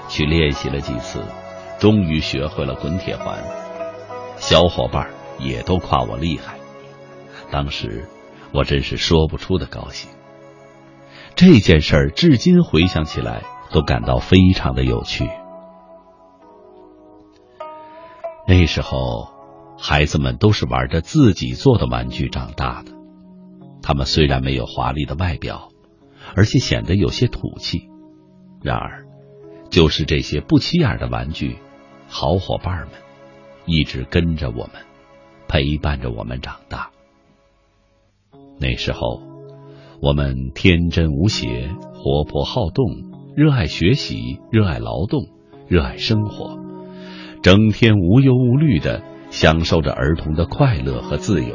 [0.08, 1.24] 去练习了几次，
[1.78, 3.38] 终于学会了滚铁环。
[4.38, 6.56] 小伙伴也都夸我厉害。
[7.52, 8.08] 当时
[8.52, 10.10] 我真是说不出的高兴。
[11.36, 15.30] 这件事儿至今回想起来都感到非常的有趣。
[18.48, 19.28] 那时候，
[19.80, 22.92] 孩子们都是玩着自己做的玩具长大的。
[23.80, 25.68] 他们虽然没有华丽的外表，
[26.34, 27.88] 而且显得有些土气，
[28.60, 29.06] 然而，
[29.70, 31.56] 就是这些不起眼的玩具，
[32.08, 32.90] 好伙伴们
[33.66, 34.72] 一直跟着我们，
[35.46, 36.90] 陪伴着我们长大。
[38.60, 39.22] 那时候，
[40.02, 42.84] 我们天真无邪、活泼好动、
[43.36, 45.28] 热爱学习、热爱劳动、
[45.68, 46.58] 热爱生活，
[47.42, 51.54] 整天无忧无虑的享受着儿童的快乐和自由。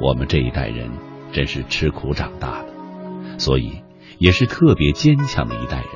[0.00, 0.90] 我们这一代人
[1.32, 3.82] 真是吃苦长大的，所以
[4.18, 5.86] 也是特别坚强的一代人。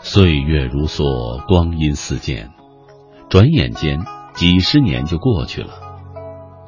[0.00, 2.50] 岁月如梭，光阴似箭，
[3.28, 4.00] 转眼间
[4.34, 5.74] 几十年就过去了。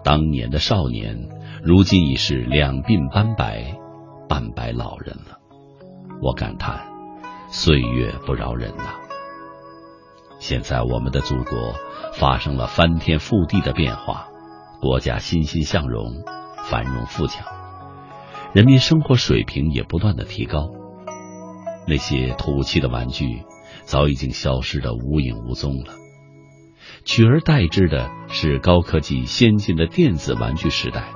[0.02, 1.28] 当年的少年，
[1.62, 3.77] 如今已是两鬓斑白，
[4.28, 5.39] 半白老人了。
[6.23, 6.86] 我感叹，
[7.48, 9.05] 岁月不饶人呐。
[10.48, 11.74] 现在我们的祖国
[12.12, 14.28] 发生了翻天覆地的变化，
[14.81, 16.23] 国家欣欣向荣，
[16.70, 17.44] 繁荣富强，
[18.52, 20.70] 人民生活水平也不断的提高。
[21.89, 23.43] 那些土气的玩具，
[23.86, 25.94] 早已经消失的无影无踪了。
[27.05, 31.09] 取而代之的是高科技、先进的电子玩具时代，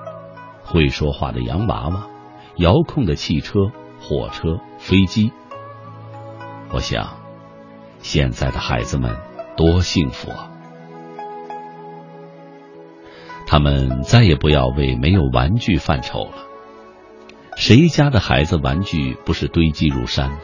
[0.65, 2.09] 会说话的洋娃娃，
[2.57, 3.61] 遥控的汽车、
[4.01, 5.31] 火车、飞机。
[6.73, 7.20] 我想，
[8.03, 9.17] 现在的孩子们
[9.57, 10.51] 多幸福啊！
[13.47, 16.33] 他们再也不要为没有玩具犯愁了。
[17.57, 20.39] 谁家的孩子玩具不是堆积如山？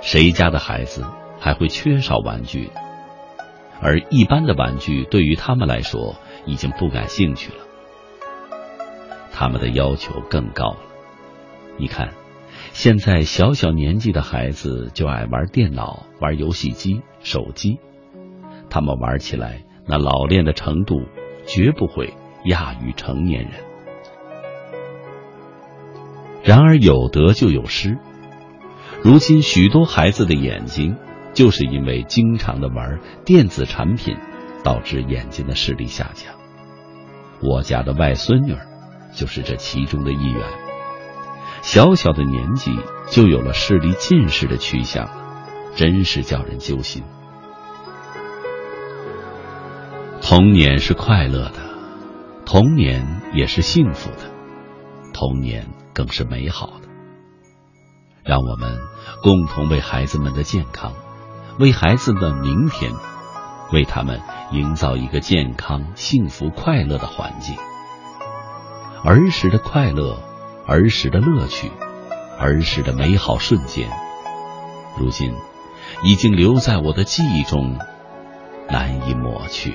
[0.00, 1.04] 谁家的孩子
[1.38, 2.70] 还会缺少玩具？
[3.80, 7.64] 而一般的玩具对于他们来说已经不感兴趣了，
[9.32, 10.78] 他们的要求更高了。
[11.78, 12.12] 你看，
[12.72, 17.78] 现在小小年纪的孩子就爱玩电脑、玩游戏机、手机，
[18.70, 21.02] 他们玩起来那老练的程度
[21.46, 22.14] 绝不会
[22.46, 23.52] 亚于成年人。
[26.42, 27.98] 然而有得就有失，
[29.02, 30.96] 如今许多孩子的眼睛，
[31.34, 34.16] 就是因为经常的玩电子产品，
[34.64, 36.34] 导致眼睛的视力下降。
[37.42, 38.56] 我家的外孙女，
[39.14, 40.42] 就是这其中的一员。
[41.62, 42.78] 小小的年纪
[43.08, 45.08] 就有了视力近视的趋向，
[45.76, 47.02] 真是叫人揪心。
[50.22, 51.54] 童年是快乐的，
[52.46, 54.30] 童年也是幸福的，
[55.12, 56.88] 童年更是美好的。
[58.22, 58.78] 让我们
[59.22, 60.92] 共同为孩子们的健康，
[61.58, 62.92] 为孩子的明天，
[63.72, 64.20] 为他们
[64.52, 67.56] 营造一个健康、幸福、快乐的环境。
[69.02, 70.20] 儿时的快乐，
[70.70, 71.68] 儿时的乐趣，
[72.38, 73.90] 儿时的美好瞬间，
[74.96, 75.34] 如今
[76.04, 77.76] 已经留在我的记忆中，
[78.68, 79.74] 难以抹去。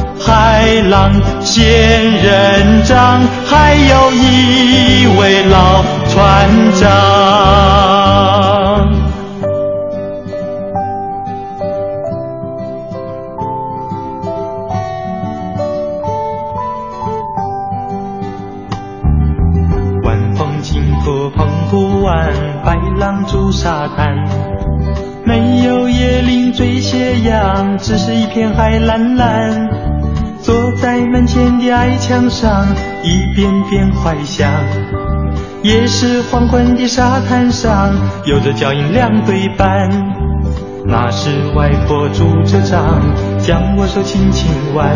[0.23, 1.11] 海浪、
[1.41, 1.63] 仙
[2.13, 6.47] 人掌，还有一位老船
[6.79, 6.87] 长。
[20.03, 22.31] 晚风轻拂澎湖湾，
[22.63, 24.15] 白浪逐沙滩。
[25.23, 29.69] 没有椰林缀斜阳，只是一片海蓝蓝。
[31.11, 32.65] 门前的矮墙上，
[33.03, 34.49] 一遍遍怀想。
[35.61, 37.93] 也是黄昏的沙滩上，
[38.23, 39.89] 有着脚印两对半。
[40.85, 43.01] 那是外婆拄着杖，
[43.37, 44.87] 将我手轻轻挽。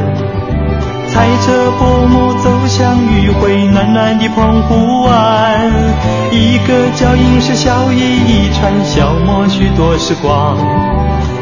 [1.09, 5.69] 踩着薄暮走向余晖，暖暖的澎湖湾。
[6.31, 10.57] 一个脚印是笑意一串，消磨许多时光。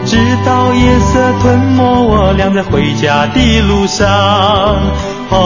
[0.05, 4.05] 直到夜色吞没我俩在回家的路上，
[5.29, 5.37] 澎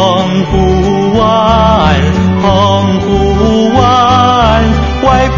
[0.45, 1.95] 湖湾，
[2.41, 4.63] 澎湖湾，
[5.05, 5.29] 外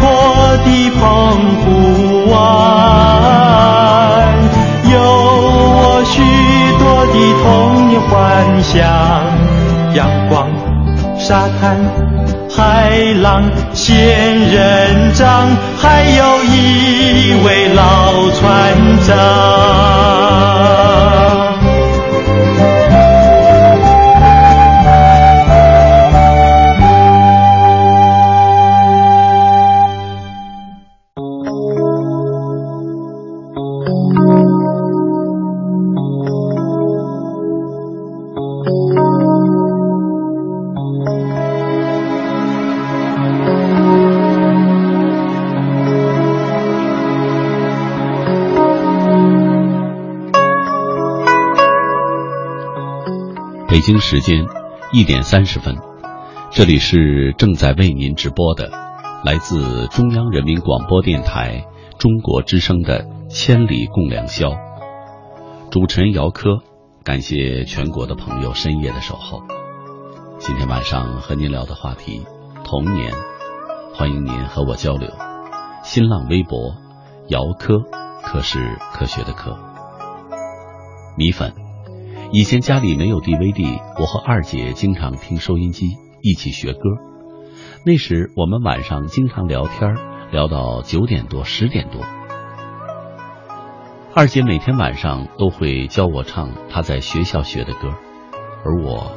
[0.64, 0.68] 的
[0.98, 1.00] 澎
[1.60, 2.38] 湖湾，
[4.90, 6.12] 有我许
[6.78, 7.44] 多的童
[7.88, 8.12] 年幻
[8.62, 8.78] 想，
[9.94, 9.98] 阳
[10.28, 10.48] 光，
[11.18, 12.09] 沙滩。
[12.52, 12.90] 海
[13.22, 15.48] 浪、仙人掌，
[15.78, 18.74] 还有一位老船
[19.06, 20.89] 长。
[53.80, 54.44] 北京时间
[54.92, 55.74] 一点三十分，
[56.50, 58.68] 这里是正在为您直播的，
[59.24, 61.64] 来自中央人民广播电台
[61.98, 64.48] 中国之声的《千里共良宵》。
[65.70, 66.58] 主持人姚科，
[67.04, 69.40] 感谢全国的朋友深夜的守候。
[70.38, 72.26] 今天晚上和您聊的话题
[72.62, 73.14] 童年，
[73.94, 75.10] 欢迎您和我交流。
[75.82, 76.74] 新浪微博
[77.28, 77.78] 姚科，
[78.22, 79.56] 科是科学的科。
[81.16, 81.59] 米粉。
[82.32, 86.78] 以前家里没有 DVD，我和二姐经常听收音机，一起学歌。
[87.84, 89.96] 那时我们晚上经常聊天，
[90.30, 92.02] 聊到九点多、十点多。
[94.14, 97.94] 二姐每天晚上都会教我唱她在学校学的歌，
[98.64, 99.10] 而我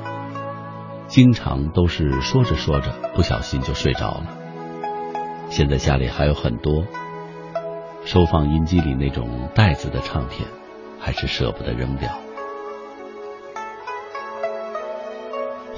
[1.06, 4.26] 经常都是说着说着不小心就睡着了。
[5.50, 6.86] 现在家里还有很多
[8.06, 10.48] 收放音机里那种袋子的唱片，
[11.00, 12.10] 还是舍不得扔掉。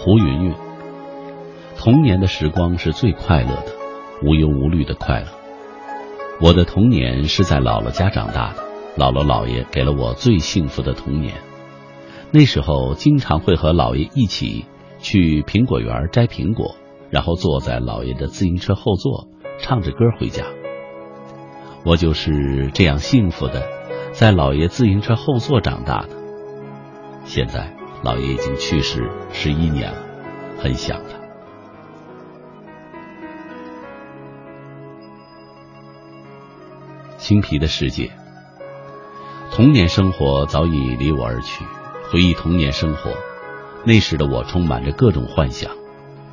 [0.05, 0.53] 胡云云，
[1.79, 3.71] 童年的时光是最快乐的，
[4.21, 5.25] 无忧无虑的快乐。
[6.39, 8.61] 我的童年是在姥姥家长大的，
[8.97, 11.33] 姥姥姥爷给了我最幸福的童年。
[12.29, 14.65] 那时候经常会和姥爷一起
[14.99, 16.75] 去苹果园摘苹果，
[17.09, 19.27] 然后坐在姥爷的自行车后座。
[19.57, 20.43] 唱着歌回家，
[21.83, 23.67] 我就是这样幸福的，
[24.11, 26.09] 在姥爷自行车后座长大的。
[27.23, 27.74] 现在
[28.05, 29.97] 老爷已经去世十一年了，
[30.59, 31.17] 很想他。
[37.17, 38.11] 青皮的世界，
[39.51, 41.65] 童年生活早已离我而去。
[42.11, 43.11] 回忆童年生活，
[43.87, 45.71] 那时的我充满着各种幻想。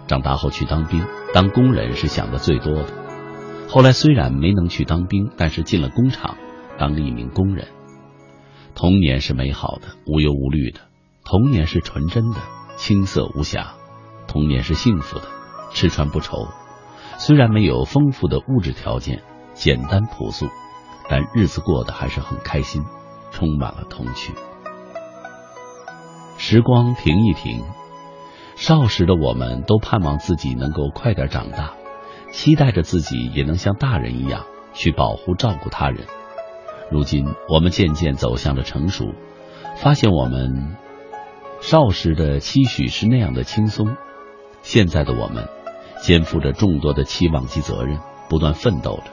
[0.06, 2.88] 长大后去当兵、当工人是想的最多的。
[3.70, 6.36] 后来虽然没能去当兵，但是进了工厂，
[6.76, 7.68] 当了一名工人。
[8.74, 10.80] 童年是美好的，无忧无虑的；
[11.24, 12.40] 童年是纯真的，
[12.76, 13.74] 青涩无瑕；
[14.26, 15.26] 童年是幸福的，
[15.72, 16.48] 吃穿不愁。
[17.18, 19.22] 虽然没有丰富的物质条件，
[19.54, 20.48] 简单朴素，
[21.08, 22.84] 但日子过得还是很开心，
[23.30, 24.34] 充满了童趣。
[26.38, 27.64] 时光停一停，
[28.56, 31.74] 少时的我们都盼望自己能够快点长大。
[32.32, 36.06] 期待着自己也能像大人一样去保护、照顾他人。
[36.90, 39.04] 如今，我们渐渐走向了成熟，
[39.76, 40.76] 发现我们
[41.62, 43.96] 少时的期许是那样的轻松。
[44.62, 45.48] 现在的我们，
[46.02, 49.04] 肩负着众多的期望及责任，不断奋斗着，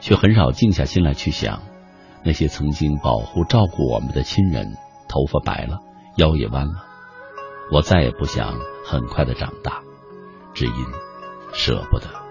[0.00, 1.62] 却很少静下心来去想
[2.24, 4.76] 那些曾经保护、照顾我们的亲人，
[5.08, 5.78] 头发白了，
[6.16, 6.84] 腰也弯了。
[7.70, 9.80] 我再也不想很快的长大，
[10.52, 10.74] 只因
[11.52, 12.23] 舍不得。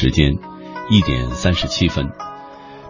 [0.00, 0.32] 时间
[0.88, 2.10] 一点三十七分，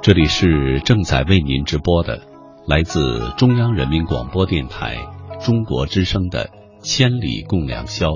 [0.00, 2.22] 这里是正在为您直播的
[2.68, 4.96] 来自中央人民广播电台
[5.40, 6.44] 中国之声的
[6.84, 8.06] 《千里共良宵》，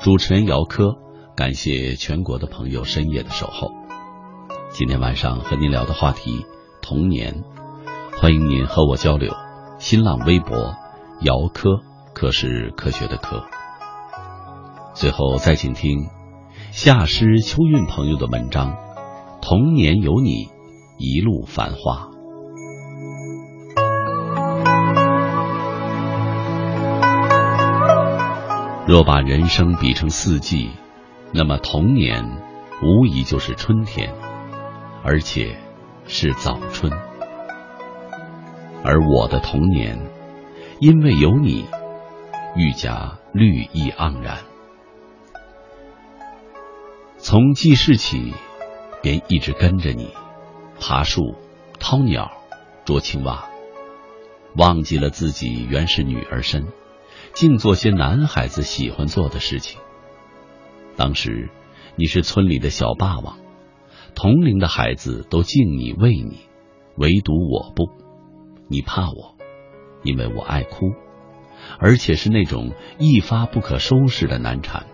[0.00, 0.96] 主持人姚科，
[1.36, 3.70] 感谢全国的朋友深夜的守候。
[4.70, 6.44] 今天晚上和您聊的话题
[6.82, 7.44] 童年，
[8.20, 9.32] 欢迎您和我交流。
[9.78, 10.74] 新浪微博
[11.20, 11.78] 姚科，
[12.12, 13.44] 科是科学的科。
[14.94, 16.08] 最后再请听
[16.76, 18.72] 夏诗秋韵朋友的文章
[19.40, 20.48] 《童年有你，
[20.98, 22.08] 一路繁花》。
[28.88, 30.72] 若把人生比成四季，
[31.32, 32.42] 那么童年
[32.82, 34.12] 无疑就是春天。
[35.04, 35.56] 而且
[36.08, 36.92] 是早春，
[38.82, 39.96] 而我的童年，
[40.80, 41.66] 因为有你，
[42.56, 44.38] 愈加绿意盎然。
[47.26, 48.34] 从记事起，
[49.00, 50.10] 便一直跟着你，
[50.78, 51.34] 爬树、
[51.80, 52.30] 掏鸟、
[52.84, 53.48] 捉青蛙，
[54.56, 56.66] 忘记了自己原是女儿身，
[57.32, 59.80] 净做些男孩子喜欢做的事情。
[60.96, 61.48] 当时，
[61.96, 63.38] 你是村里的小霸王。
[64.14, 66.40] 同龄的孩子都敬你畏你，
[66.98, 67.88] 唯独我不。
[68.68, 69.34] 你怕我，
[70.02, 70.92] 因为我爱哭，
[71.78, 74.84] 而且是那种一发不可收拾的难缠。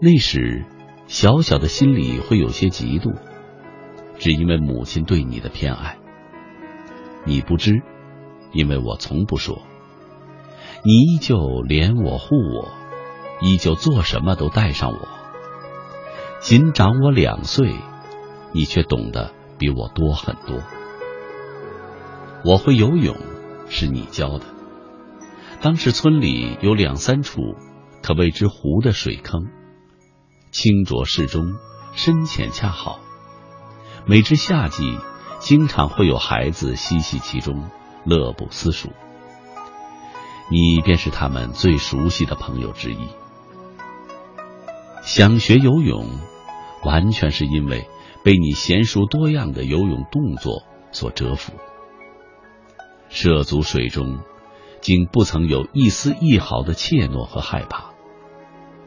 [0.00, 0.64] 那时，
[1.08, 3.16] 小小的心里会有些嫉妒，
[4.18, 5.98] 只因为母亲对你的偏爱。
[7.24, 7.82] 你不知，
[8.52, 9.60] 因为我从不说。
[10.84, 12.70] 你依旧怜我护我，
[13.40, 15.08] 依旧做什么都带上我。
[16.38, 17.74] 仅长我两岁，
[18.52, 20.62] 你却懂得比我多很多。
[22.44, 23.16] 我会游泳，
[23.68, 24.44] 是你教的。
[25.60, 27.40] 当时村里有两三处
[28.00, 29.48] 可谓之湖的水坑，
[30.50, 31.56] 清浊适中，
[31.94, 33.00] 深浅恰好。
[34.06, 34.98] 每至夏季，
[35.38, 37.70] 经常会有孩子嬉戏其中，
[38.04, 38.90] 乐不思蜀。
[40.50, 43.08] 你便是他们最熟悉的朋友之一。
[45.02, 46.18] 想学游泳，
[46.84, 47.86] 完全是因为
[48.24, 51.52] 被你娴熟多样的游泳动作所折服。
[53.10, 54.20] 涉足水中，
[54.80, 57.90] 竟不曾有一丝一毫的怯懦和害怕，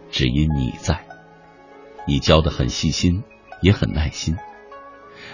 [0.09, 1.10] 只因你在。
[2.07, 3.23] 你教的很细心，
[3.61, 4.35] 也很耐心，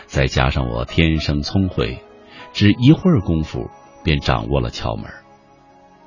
[0.05, 2.03] 再加上我天生聪慧，
[2.53, 3.69] 只一会儿功夫
[4.03, 5.11] 便掌握了窍门，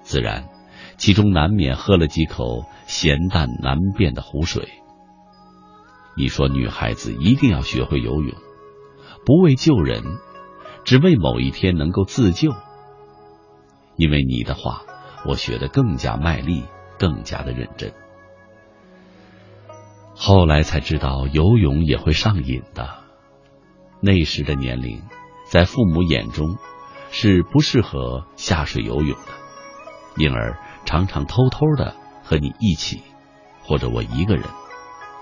[0.02, 0.48] 自然。
[0.96, 4.68] 其中难免喝了几口咸淡难辨的湖水。
[6.14, 8.34] 你说女孩子一定要学会游泳，
[9.24, 10.02] 不为救人，
[10.84, 12.52] 只为某一天能够自救。
[13.96, 14.82] 因为你的话，
[15.24, 16.64] 我学得更加卖力，
[16.98, 17.94] 更加的认真。
[20.22, 22.90] 后来才知道游泳也会上瘾的。
[24.02, 25.02] 那时的年龄，
[25.46, 26.58] 在父母眼中
[27.10, 29.32] 是不适合下水游泳的，
[30.18, 30.58] 因而。
[30.86, 31.94] 常常偷偷的
[32.24, 33.02] 和你一起，
[33.62, 34.44] 或者我一个人，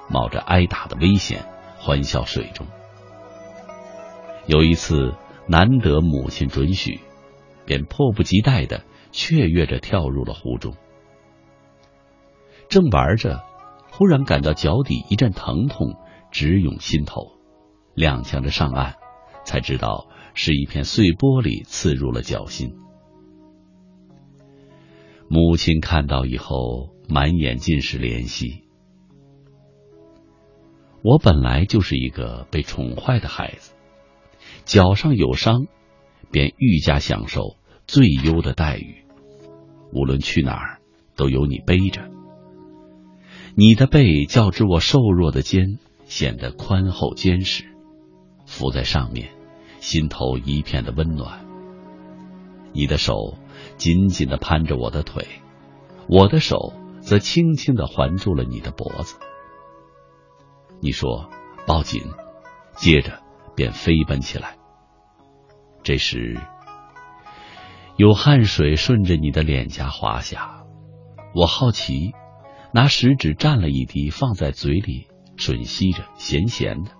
[0.09, 1.45] 冒着挨打的危险
[1.79, 2.66] 欢笑水中。
[4.47, 5.15] 有一次
[5.47, 7.01] 难得母亲准许，
[7.66, 10.75] 便迫不及待的雀跃着跳入了湖中。
[12.69, 13.45] 正玩着，
[13.99, 15.97] 忽然感到脚底一阵疼痛
[16.31, 17.33] 直涌心头，
[17.97, 18.95] 踉跄着上岸，
[19.45, 22.77] 才知道是一片碎玻璃刺入了脚心。
[25.29, 28.62] 母亲看到以后，满眼尽是怜惜。
[31.03, 33.75] 我本来就是一个被宠坏的孩子，
[34.65, 35.66] 脚上有伤，
[36.31, 37.57] 便愈加享受
[37.89, 39.05] 最优的待遇。
[39.93, 40.79] 无论去哪儿，
[41.16, 42.09] 都有你背着。
[43.61, 47.65] 你的背较之我瘦弱的肩显得宽厚坚实，
[48.47, 49.31] 伏在上面，
[49.81, 51.45] 心头一片的温暖。
[52.73, 53.37] 你的手。
[53.77, 55.27] 紧紧的攀着我的腿，
[56.09, 59.17] 我的手则轻轻的环住了你的脖子。
[60.81, 61.29] 你说
[61.67, 62.03] 抱紧，
[62.77, 63.21] 接着
[63.57, 64.57] 便飞奔起来。
[65.83, 66.41] 这时，
[67.97, 70.65] 有汗水顺着你的脸颊滑下，
[71.35, 72.13] 我好奇，
[72.73, 76.93] 拿食指蘸了一滴放在嘴里吮吸着，咸咸的。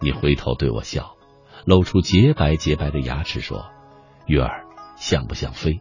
[0.00, 1.16] 你回头对我笑，
[1.66, 3.70] 露出洁白洁白的牙齿说
[4.26, 4.66] ：“月儿。”
[5.00, 5.80] 像不像飞？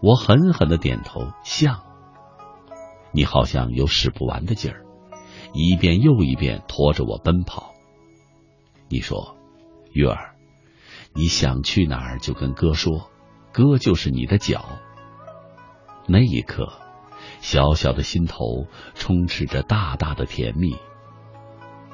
[0.00, 1.82] 我狠狠的点头，像。
[3.10, 4.84] 你好像有使不完的劲儿，
[5.52, 7.72] 一遍又一遍拖着我奔跑。
[8.88, 9.36] 你说，
[9.92, 10.36] 月儿，
[11.12, 13.10] 你想去哪儿就跟哥说，
[13.52, 14.64] 哥就是你的脚。
[16.06, 16.72] 那一刻，
[17.44, 20.78] 小小的心头充斥着大大的甜蜜。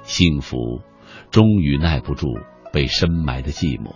[0.03, 0.81] 幸福
[1.33, 2.29] 终于耐不住
[2.73, 3.93] 被深埋的寂寞，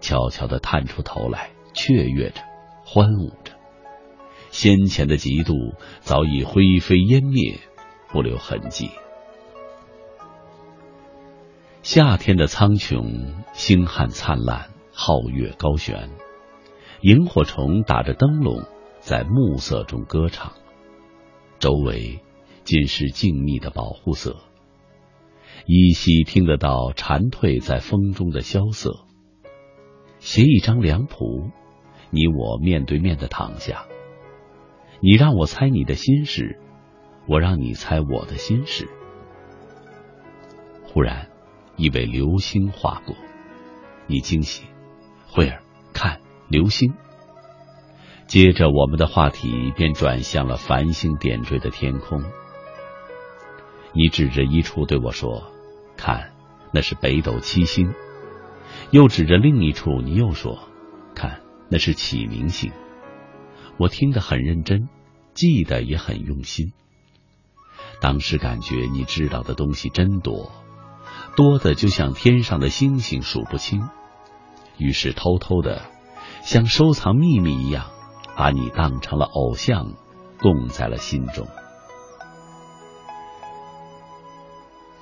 [0.00, 2.42] 悄悄的探出头来，雀跃着，
[2.84, 3.52] 欢舞着。
[4.50, 7.60] 先前的嫉妒早已灰飞烟灭，
[8.08, 8.90] 不留痕迹。
[11.82, 16.10] 夏天的苍穹，星汉灿烂，皓月高悬，
[17.00, 18.64] 萤火虫打着灯笼，
[19.00, 20.52] 在暮色中歌唱。
[21.58, 22.20] 周围
[22.62, 24.36] 尽是静谧的保护色，
[25.66, 29.04] 依稀听得到蝉蜕在风中的萧瑟。
[30.18, 31.50] 携一张凉蒲，
[32.10, 33.86] 你我面对面的躺下。
[35.00, 36.58] 你让我猜你的心事，
[37.26, 38.88] 我让你猜我的心事。
[40.84, 41.28] 忽然。
[41.76, 43.16] 一位流星划过，
[44.06, 44.64] 你惊喜，
[45.26, 45.62] 慧儿，
[45.94, 46.92] 看流星。
[48.30, 52.22] 接着，我们的话题便转向了繁星点缀的天空。
[53.92, 55.50] 你指着一处对我说
[55.98, 56.30] ：“看，
[56.72, 57.92] 那是北斗七星。”
[58.92, 60.60] 又指着另一处，你又说
[61.12, 62.70] ：“看，那是启明星。”
[63.78, 64.88] 我听得很认真，
[65.34, 66.72] 记得也很用心。
[68.00, 70.52] 当时感觉你知道的东西真多。
[71.34, 73.88] 多的就像天上的星星数不清，
[74.78, 75.82] 于是偷偷的，
[76.44, 77.90] 像收藏秘密一样，
[78.40, 79.92] 把你当成了偶像，
[80.40, 81.46] 供在了心中。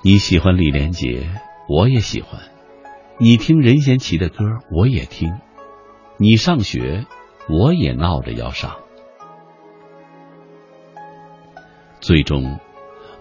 [0.01, 1.29] 你喜欢李连杰，
[1.69, 2.41] 我也喜欢；
[3.17, 5.39] 你听任贤齐的歌，我也听；
[6.17, 7.05] 你上学，
[7.47, 8.75] 我也闹着要上。
[12.01, 12.59] 最终，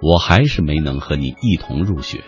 [0.02, 2.24] 我还是没能和你一同入学。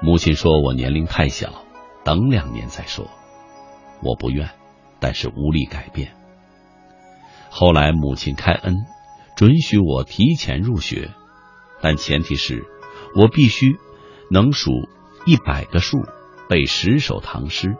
[0.00, 1.64] 母亲说我年龄太小，
[2.04, 3.08] 等两年再说。
[4.00, 4.48] 我不愿，
[5.00, 6.23] 但是无力改变。
[7.56, 8.84] 后来母亲开恩，
[9.36, 11.12] 准许我提前入学，
[11.80, 12.64] 但前提是
[13.14, 13.76] 我必须
[14.28, 14.72] 能数
[15.24, 15.98] 一百个数，
[16.48, 17.76] 背十首唐诗。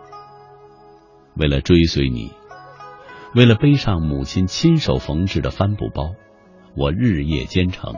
[1.35, 2.31] 为了追随你，
[3.35, 6.13] 为了背上母亲亲手缝制的帆布包，
[6.77, 7.97] 我日夜兼程，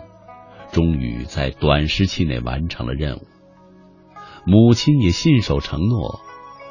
[0.73, 3.27] 终于在短时期内完成了任务。
[4.47, 6.21] 母亲也信守承诺，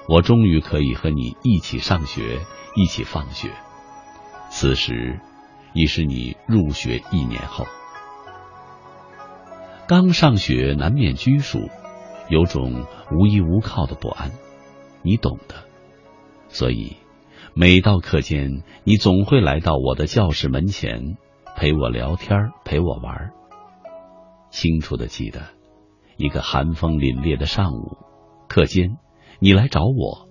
[0.10, 2.40] 我终于可以和你一起上学，
[2.76, 3.52] 一起放学。
[4.58, 5.20] 此时
[5.74, 7.66] 已是你入学一年后。
[9.86, 11.70] 刚上学难免拘束，
[12.30, 14.32] 有种无依无靠的不安，
[15.02, 15.56] 你懂的。
[16.48, 16.96] 所以
[17.54, 21.18] 每到课间，你总会来到我的教室门前，
[21.58, 23.32] 陪我聊天，陪我玩。
[24.52, 25.42] 清楚的记得。
[26.16, 27.98] 一个寒风凛冽的上午，
[28.48, 28.96] 课间，
[29.40, 30.30] 你来找我，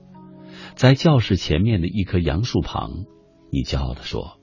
[0.76, 3.04] 在教室前面的一棵杨树旁，
[3.54, 4.40] 你骄傲的说：“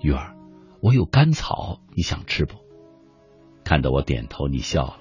[0.00, 0.34] 玉儿，
[0.80, 2.54] 我有甘草，你想吃不？”
[3.62, 5.00] 看到我点头，你笑了，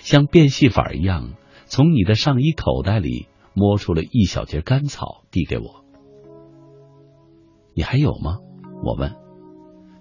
[0.00, 1.32] 像变戏法一样，
[1.64, 5.82] 从你的上衣口袋里摸出了一小截甘草，递给我。
[7.74, 8.36] 你还有吗？
[8.84, 9.16] 我问。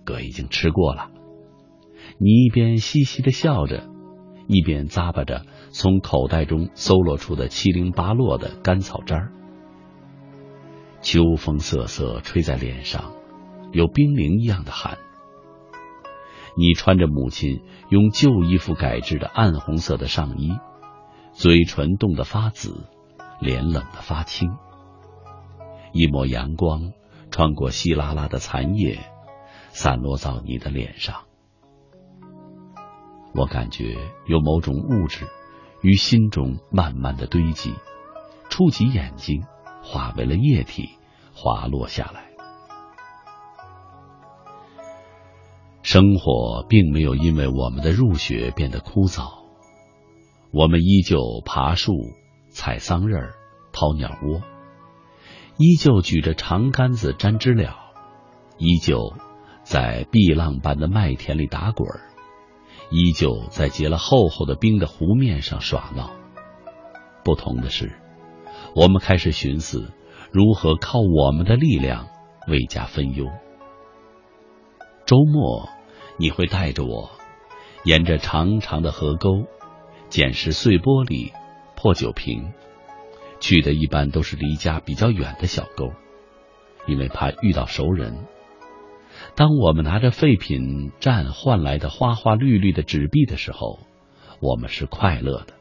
[0.04, 1.10] 哥已经吃过了。
[2.18, 3.88] 你一边嘻嘻的笑着。
[4.48, 9.32] 一边咂巴着从口袋中搜罗出的七零八落的干草渣，
[11.02, 13.14] 秋风瑟瑟吹在脸上，
[13.72, 14.98] 有冰凌一样的寒。
[16.56, 20.52] 你穿着母亲用旧衣服改制的暗红色的上衣，
[21.32, 22.86] 嘴唇冻得发紫，
[23.40, 24.52] 脸冷得发青。
[25.92, 26.92] 一抹阳光
[27.32, 29.00] 穿过稀拉拉的残叶，
[29.70, 31.24] 散落到你的脸上。
[33.34, 33.96] 我感觉
[34.26, 35.26] 有某种物质
[35.82, 37.74] 于心中慢慢的堆积，
[38.50, 39.44] 触及眼睛，
[39.82, 40.98] 化为了液体，
[41.34, 42.30] 滑落下来。
[45.84, 49.46] 生活并没有因为我们的入学变得枯燥，
[50.52, 51.94] 我们依旧爬树、
[52.50, 53.32] 采桑葚、
[53.74, 54.42] 掏鸟窝，
[55.58, 57.76] 依旧举着长杆子粘知了，
[58.58, 59.14] 依旧
[59.64, 61.88] 在碧浪般的麦田里打滚。
[62.94, 66.12] 依旧在结了厚厚的冰的湖面上耍闹。
[67.24, 68.01] 不同的是，
[68.74, 69.92] 我们开始寻思
[70.32, 72.08] 如何靠我们的力量
[72.48, 73.26] 为家分忧。
[75.06, 75.70] 周末，
[76.18, 77.12] 你会带着我
[77.84, 79.46] 沿着长长的河沟，
[80.08, 81.34] 捡拾碎玻璃、
[81.76, 82.54] 破酒瓶，
[83.42, 85.92] 去的一般都是离家比较远的小沟，
[86.88, 88.26] 因为怕遇到熟人。
[89.36, 93.80] 当我们拿着废品站换来的花花绿绿的纸币的时候，
[94.40, 95.54] 我们是快乐的；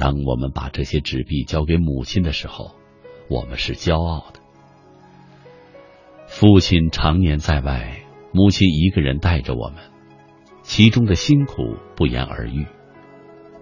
[0.00, 2.74] 当我们把这些纸币交给母亲的时候，
[3.28, 4.40] 我们是骄傲的。
[6.26, 8.02] 父亲常年在外，
[8.32, 9.76] 母亲一个人带着我们，
[10.62, 12.66] 其中的辛苦不言而喻。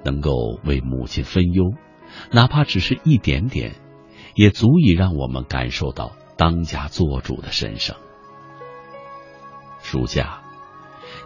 [0.05, 0.31] 能够
[0.65, 1.65] 为母亲分忧，
[2.31, 3.75] 哪怕只是一点点，
[4.37, 7.97] 也足以让我们感受到当家做主的神圣。
[9.81, 10.45] 暑假，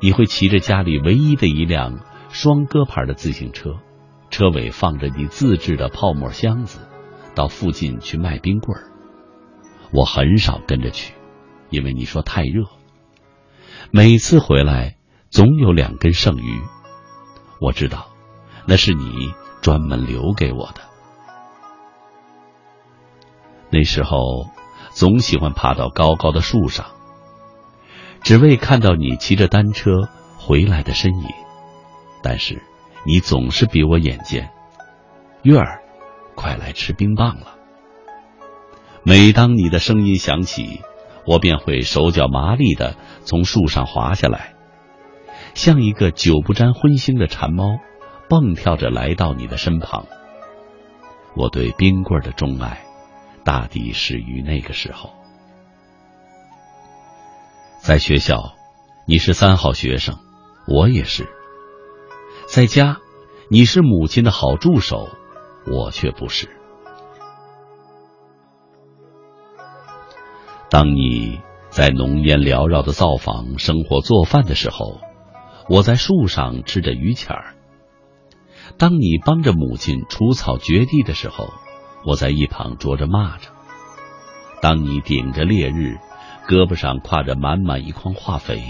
[0.01, 3.75] 你会骑着家里唯一的一辆双鸽牌的自行车，
[4.33, 6.81] 车尾放着你自制的泡沫箱子，
[7.37, 8.91] 到附近去卖冰棍儿。
[9.93, 11.15] 我很少跟着去。
[11.71, 12.67] 因为你说太热，
[13.91, 14.97] 每次回来
[15.31, 16.61] 总有两根剩余，
[17.63, 18.09] 我知道
[18.67, 19.33] 那是你
[19.63, 20.83] 专门留给我的。
[23.71, 24.51] 那时候
[24.91, 26.89] 总喜欢爬到高高的树上，
[28.21, 31.29] 只为看到你骑着单车回来的身影。
[32.23, 32.63] 但是
[33.05, 34.51] 你总是比我眼尖，
[35.43, 35.83] 月儿，
[36.35, 37.57] 快来吃冰棒了。
[39.05, 40.81] 每当你的声音响起。
[41.25, 44.55] 我便会手脚麻利的从树上滑下来，
[45.55, 47.79] 像一个久不沾荤腥的馋猫，
[48.29, 50.07] 蹦跳着来到你的身旁。
[51.37, 52.83] 我对冰棍的钟爱，
[53.45, 55.11] 大抵始于那个时候。
[57.79, 58.55] 在学校，
[59.07, 60.17] 你是三好学生，
[60.67, 61.27] 我也是；
[62.53, 62.99] 在家，
[63.49, 65.09] 你是母亲的好助手，
[65.67, 66.51] 我却不是。
[70.69, 75.01] 当你在浓烟缭绕的灶房生火做饭的时候，
[75.67, 77.55] 我在树上吃着榆钱儿；
[78.77, 81.49] 当你帮着母亲除草掘地的时候，
[82.05, 83.49] 我在一旁啄着蚂蚱；
[84.61, 85.97] 当你顶着烈日，
[86.47, 88.61] 胳膊上挎着满满一筐化肥，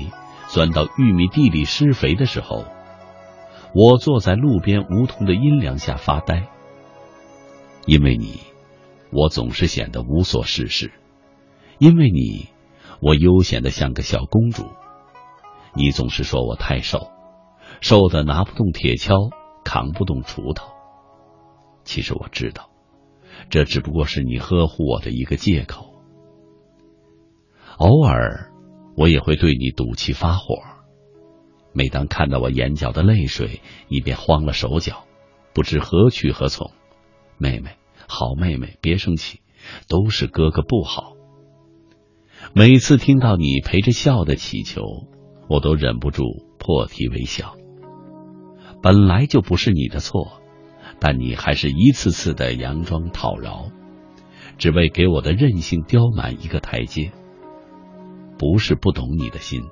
[0.46, 2.64] 钻到玉米地里施肥的时候，
[3.74, 6.48] 我坐在路边梧桐的阴凉下发呆。
[7.86, 8.40] 因为你，
[9.10, 10.92] 我总是显得无所事事。
[11.78, 12.48] 因为你，
[13.00, 14.66] 我悠闲的像个小公主。
[15.74, 17.10] 你总是说我太瘦，
[17.80, 19.32] 瘦的拿不动铁锹，
[19.64, 20.68] 扛不动锄头。
[21.82, 22.70] 其实我知道，
[23.48, 25.94] 这只不过是你呵护我的一个借口。
[27.78, 28.52] 偶尔，
[28.96, 30.58] 我也会对你赌气发火。
[31.72, 35.04] 每当看到我眼角的泪水，你便慌了手脚，
[35.54, 36.70] 不知何去何从。
[37.38, 37.76] 妹妹，
[38.06, 39.40] 好妹妹，别生气，
[39.88, 41.14] 都是哥哥不好。
[42.54, 44.82] 每次听到你陪着笑的祈求，
[45.48, 46.24] 我都忍不住
[46.58, 47.56] 破涕为笑。
[48.82, 50.40] 本来就不是你的错，
[50.98, 53.70] 但你还是一次次的佯装讨饶，
[54.58, 57.12] 只为给我的任性刁蛮一个台阶。
[58.38, 59.62] 不是不懂你的心，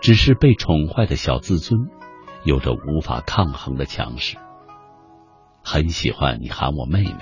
[0.00, 1.88] 只是被宠坏的小自尊，
[2.44, 4.36] 有着无法抗衡的强势。
[5.62, 7.18] 很喜欢你喊我妹妹。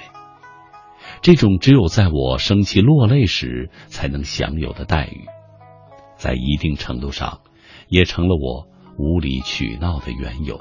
[1.23, 5.27] 这种只有在我生气落泪时才能享有的待遇，
[6.17, 7.41] 在一定程度上，
[7.89, 8.67] 也成了我
[8.99, 10.61] 无理取闹的缘由。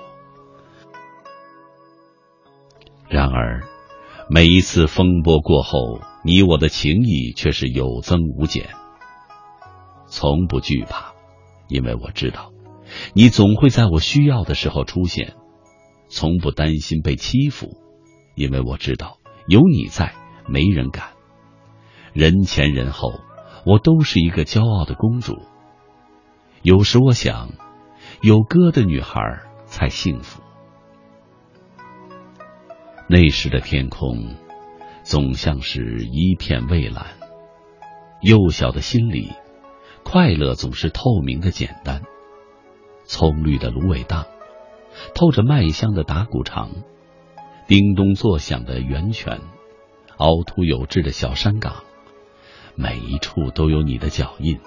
[3.09, 3.63] 然而，
[4.29, 8.69] 每一次风波过后，你我的情谊却是有增无减。
[10.05, 11.14] 从不惧怕，
[11.67, 12.51] 因为我知道，
[13.13, 15.35] 你总会在我需要的时候出现；
[16.09, 17.77] 从不担心被欺负，
[18.35, 19.17] 因为我知道
[19.47, 20.13] 有你在。
[20.47, 21.13] 没人敢。
[22.13, 23.19] 人前人后，
[23.65, 25.39] 我都是一个骄傲的公主。
[26.61, 27.49] 有时我想，
[28.21, 29.19] 有哥的女孩
[29.65, 30.43] 才幸福。
[33.09, 34.35] 那时的天空，
[35.01, 37.07] 总像是一片蔚蓝。
[38.21, 39.31] 幼小的心里，
[40.05, 42.03] 快乐总是透明的简单。
[43.03, 44.27] 葱绿的芦苇荡，
[45.13, 46.69] 透着麦香的打谷场，
[47.67, 49.41] 叮咚作响的源泉。
[50.17, 51.83] 凹凸有致的小山岗，
[52.75, 54.59] 每一处都有你的脚印，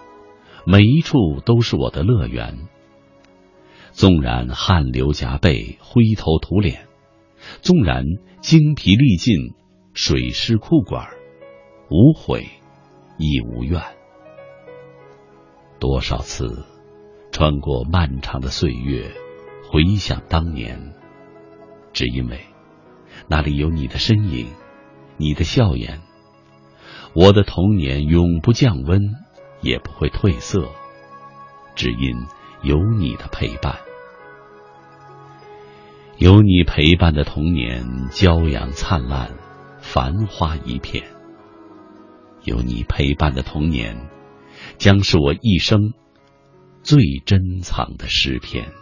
[0.66, 2.68] 每一处都是我的乐园。
[3.92, 6.86] 纵然汗流浃背、灰头土脸，
[7.62, 8.04] 纵然
[8.40, 9.54] 精疲力尽、
[9.94, 11.08] 水湿裤管，
[11.88, 12.48] 无悔
[13.16, 13.80] 亦无怨。
[15.78, 16.64] 多少次
[17.32, 19.10] 穿过漫长的岁月，
[19.70, 20.94] 回想当年，
[21.92, 22.40] 只因为
[23.28, 24.48] 那里有你的身影。
[25.20, 26.00] 你的笑颜，
[27.12, 29.16] 我的童年永不降温，
[29.60, 30.68] 也不会褪色，
[31.74, 32.24] 只因
[32.62, 33.80] 有你的陪伴。
[36.16, 39.32] 有你陪伴的童年，骄阳灿烂，
[39.80, 41.02] 繁花一片。
[42.44, 44.08] 有你陪伴的童年，
[44.78, 45.92] 将是我一生
[46.82, 48.72] 最珍藏的诗篇。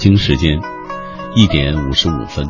[0.00, 0.58] 北京时间
[1.34, 2.48] 一点五十五分，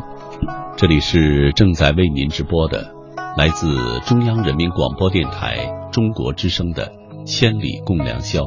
[0.77, 2.94] 这里是正在为您直播的
[3.36, 6.86] 来自中央人民广播电台中国之声的
[7.24, 8.43] 《千里共良宵》，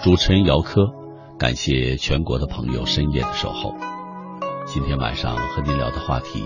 [0.00, 0.86] 主持人姚科，
[1.40, 3.74] 感谢全国的朋友深夜的守候。
[4.64, 6.44] 今天晚上和您聊的话题，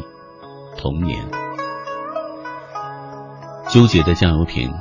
[0.79, 1.23] 童年。
[3.69, 4.73] 纠结的酱油瓶，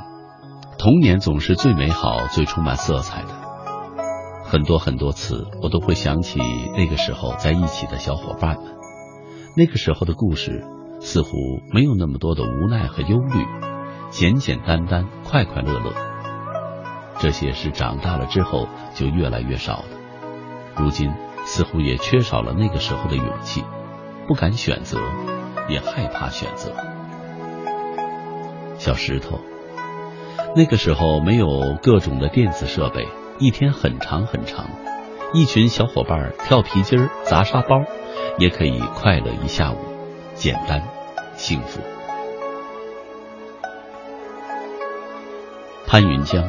[0.78, 3.21] 童年总是最美好、最充满色彩。
[4.52, 6.38] 很多很多次，我都会想起
[6.76, 8.74] 那个时候在一起的小伙伴们。
[9.56, 10.62] 那个时候的故事，
[11.00, 11.30] 似乎
[11.72, 13.46] 没有那么多的无奈和忧虑，
[14.10, 15.94] 简简单单、快快乐乐。
[17.18, 19.84] 这些是长大了之后就越来越少的。
[20.76, 21.10] 如今
[21.46, 23.64] 似乎也缺少了那个时候的勇气，
[24.28, 25.00] 不敢选择，
[25.70, 26.74] 也害怕选择。
[28.76, 29.40] 小石头，
[30.54, 31.48] 那个时候没有
[31.82, 33.08] 各种的电子设备。
[33.42, 34.70] 一天很长很长，
[35.34, 37.82] 一群小伙伴跳皮筋、砸沙包，
[38.38, 39.78] 也可以快乐一下午，
[40.34, 40.80] 简单
[41.34, 41.80] 幸福。
[45.88, 46.44] 潘云江，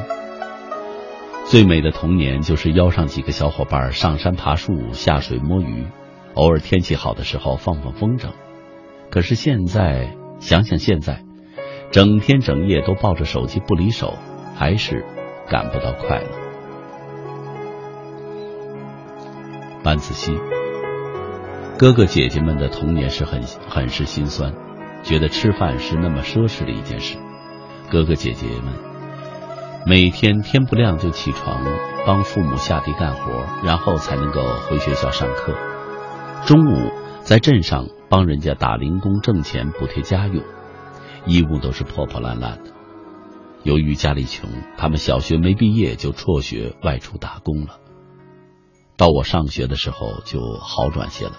[1.46, 5.88] 最美的童年就是邀上几个小伙伴上山爬树、下水摸鱼，
[6.34, 8.28] 偶尔天气好的时候放放风筝。
[9.10, 11.24] 可是现在想想现在，
[11.90, 14.14] 整天整夜都抱着手机不离手，
[14.54, 15.04] 还是
[15.48, 16.43] 感不到快乐。
[19.84, 20.32] 班子熙，
[21.78, 24.54] 哥哥姐姐们的童年是很很是心酸，
[25.02, 27.18] 觉得吃饭是那么奢侈的一件事。
[27.90, 28.72] 哥哥姐姐们
[29.84, 31.62] 每天天不亮就起床，
[32.06, 34.40] 帮父母下地干活，然后才能够
[34.70, 35.54] 回学校上课。
[36.46, 36.90] 中午
[37.20, 40.42] 在镇上帮人家打零工挣钱补贴家用，
[41.26, 42.70] 衣物都是破破烂烂的。
[43.64, 44.48] 由于家里穷，
[44.78, 47.80] 他们小学没毕业就辍学外出打工了。
[48.96, 51.32] 到我上学的时候就好转些了，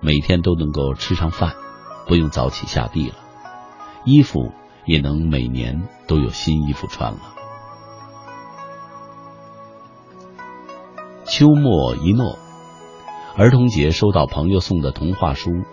[0.00, 1.54] 每天都能够吃上饭，
[2.06, 3.16] 不用早起下地了，
[4.04, 4.50] 衣服
[4.86, 7.20] 也能每年都有新衣服穿了。
[11.26, 12.38] 秋末一诺，
[13.36, 15.50] 儿童节收到朋友送的童话书《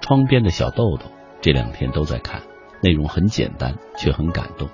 [0.00, 1.06] 窗边的小豆豆》，
[1.40, 2.42] 这两天都在看，
[2.82, 4.68] 内容很简单，却很感动。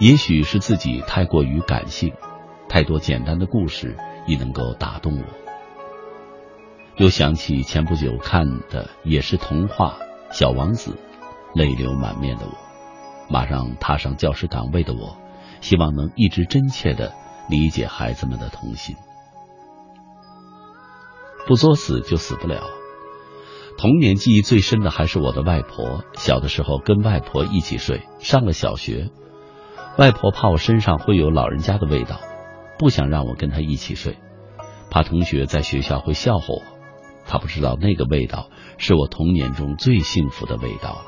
[0.00, 2.12] 也许是自己太过于感性，
[2.68, 3.96] 太多简单的故事。
[4.26, 5.24] 亦能够打动我。
[6.96, 9.96] 又想起前不久看的也是童话
[10.32, 10.92] 《小王子》，
[11.58, 12.52] 泪流满面的我，
[13.30, 15.16] 马上踏上教师岗位的我，
[15.60, 17.12] 希望能一直真切的
[17.48, 18.94] 理解孩子们的童心。
[21.46, 22.62] 不作死就死不了。
[23.78, 29.10] 童年记忆最深的还是我的外婆，小的时候跟外婆一起睡，上了小学，
[29.96, 32.20] 外婆怕我身上会有老人家的味道。
[32.82, 34.18] 不想让我跟他一起睡，
[34.90, 36.62] 怕同学在学校会笑话我，
[37.24, 41.04] 他不知道那个味道是我童年中最幸福的味道了。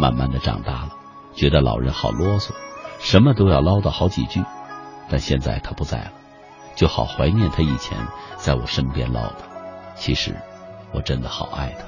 [0.00, 0.96] 慢慢的长大了，
[1.32, 2.50] 觉得老人好啰嗦，
[2.98, 4.42] 什么都要唠叨好几句。
[5.08, 6.12] 但现在他不在了，
[6.74, 7.96] 就好怀念他以前
[8.36, 9.44] 在我身边唠叨。
[9.94, 10.34] 其实，
[10.92, 11.86] 我真的好爱他。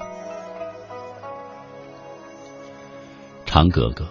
[3.46, 4.06] 长哥哥，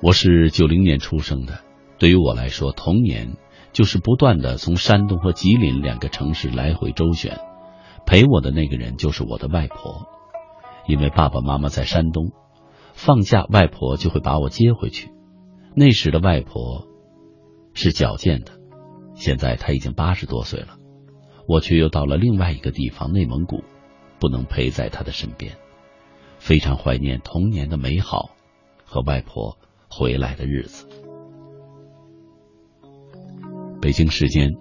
[0.00, 1.58] 我是九零年出生的。
[1.98, 3.36] 对于我来说，童年
[3.72, 7.38] 就是不断的从山东和吉林两个城市来回周旋，
[8.06, 10.06] 陪我的那个人就是我的外婆。
[10.86, 12.32] 因为爸爸妈妈在山东，
[12.92, 15.10] 放假外婆就会把我接回去。
[15.74, 16.86] 那时的外婆
[17.72, 18.52] 是矫健的，
[19.14, 20.76] 现在她已经八十多岁了，
[21.48, 23.62] 我却又到了另外一个地方内蒙古，
[24.18, 25.56] 不能陪在她的身边，
[26.38, 28.30] 非常怀念童年的美好
[28.84, 29.56] 和外婆
[29.88, 30.88] 回来的日子。
[33.82, 34.52] 北京时间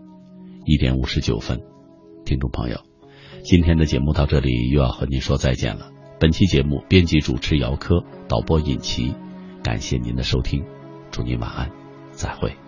[0.66, 1.62] 一点五十九分，
[2.26, 2.82] 听众朋友，
[3.44, 5.92] 今天的节目到这里又要和您说再见了。
[6.20, 9.14] 本期节目编辑主持姚科，导播尹奇，
[9.62, 10.66] 感谢您的收听，
[11.12, 11.72] 祝您晚安，
[12.14, 12.61] 再会。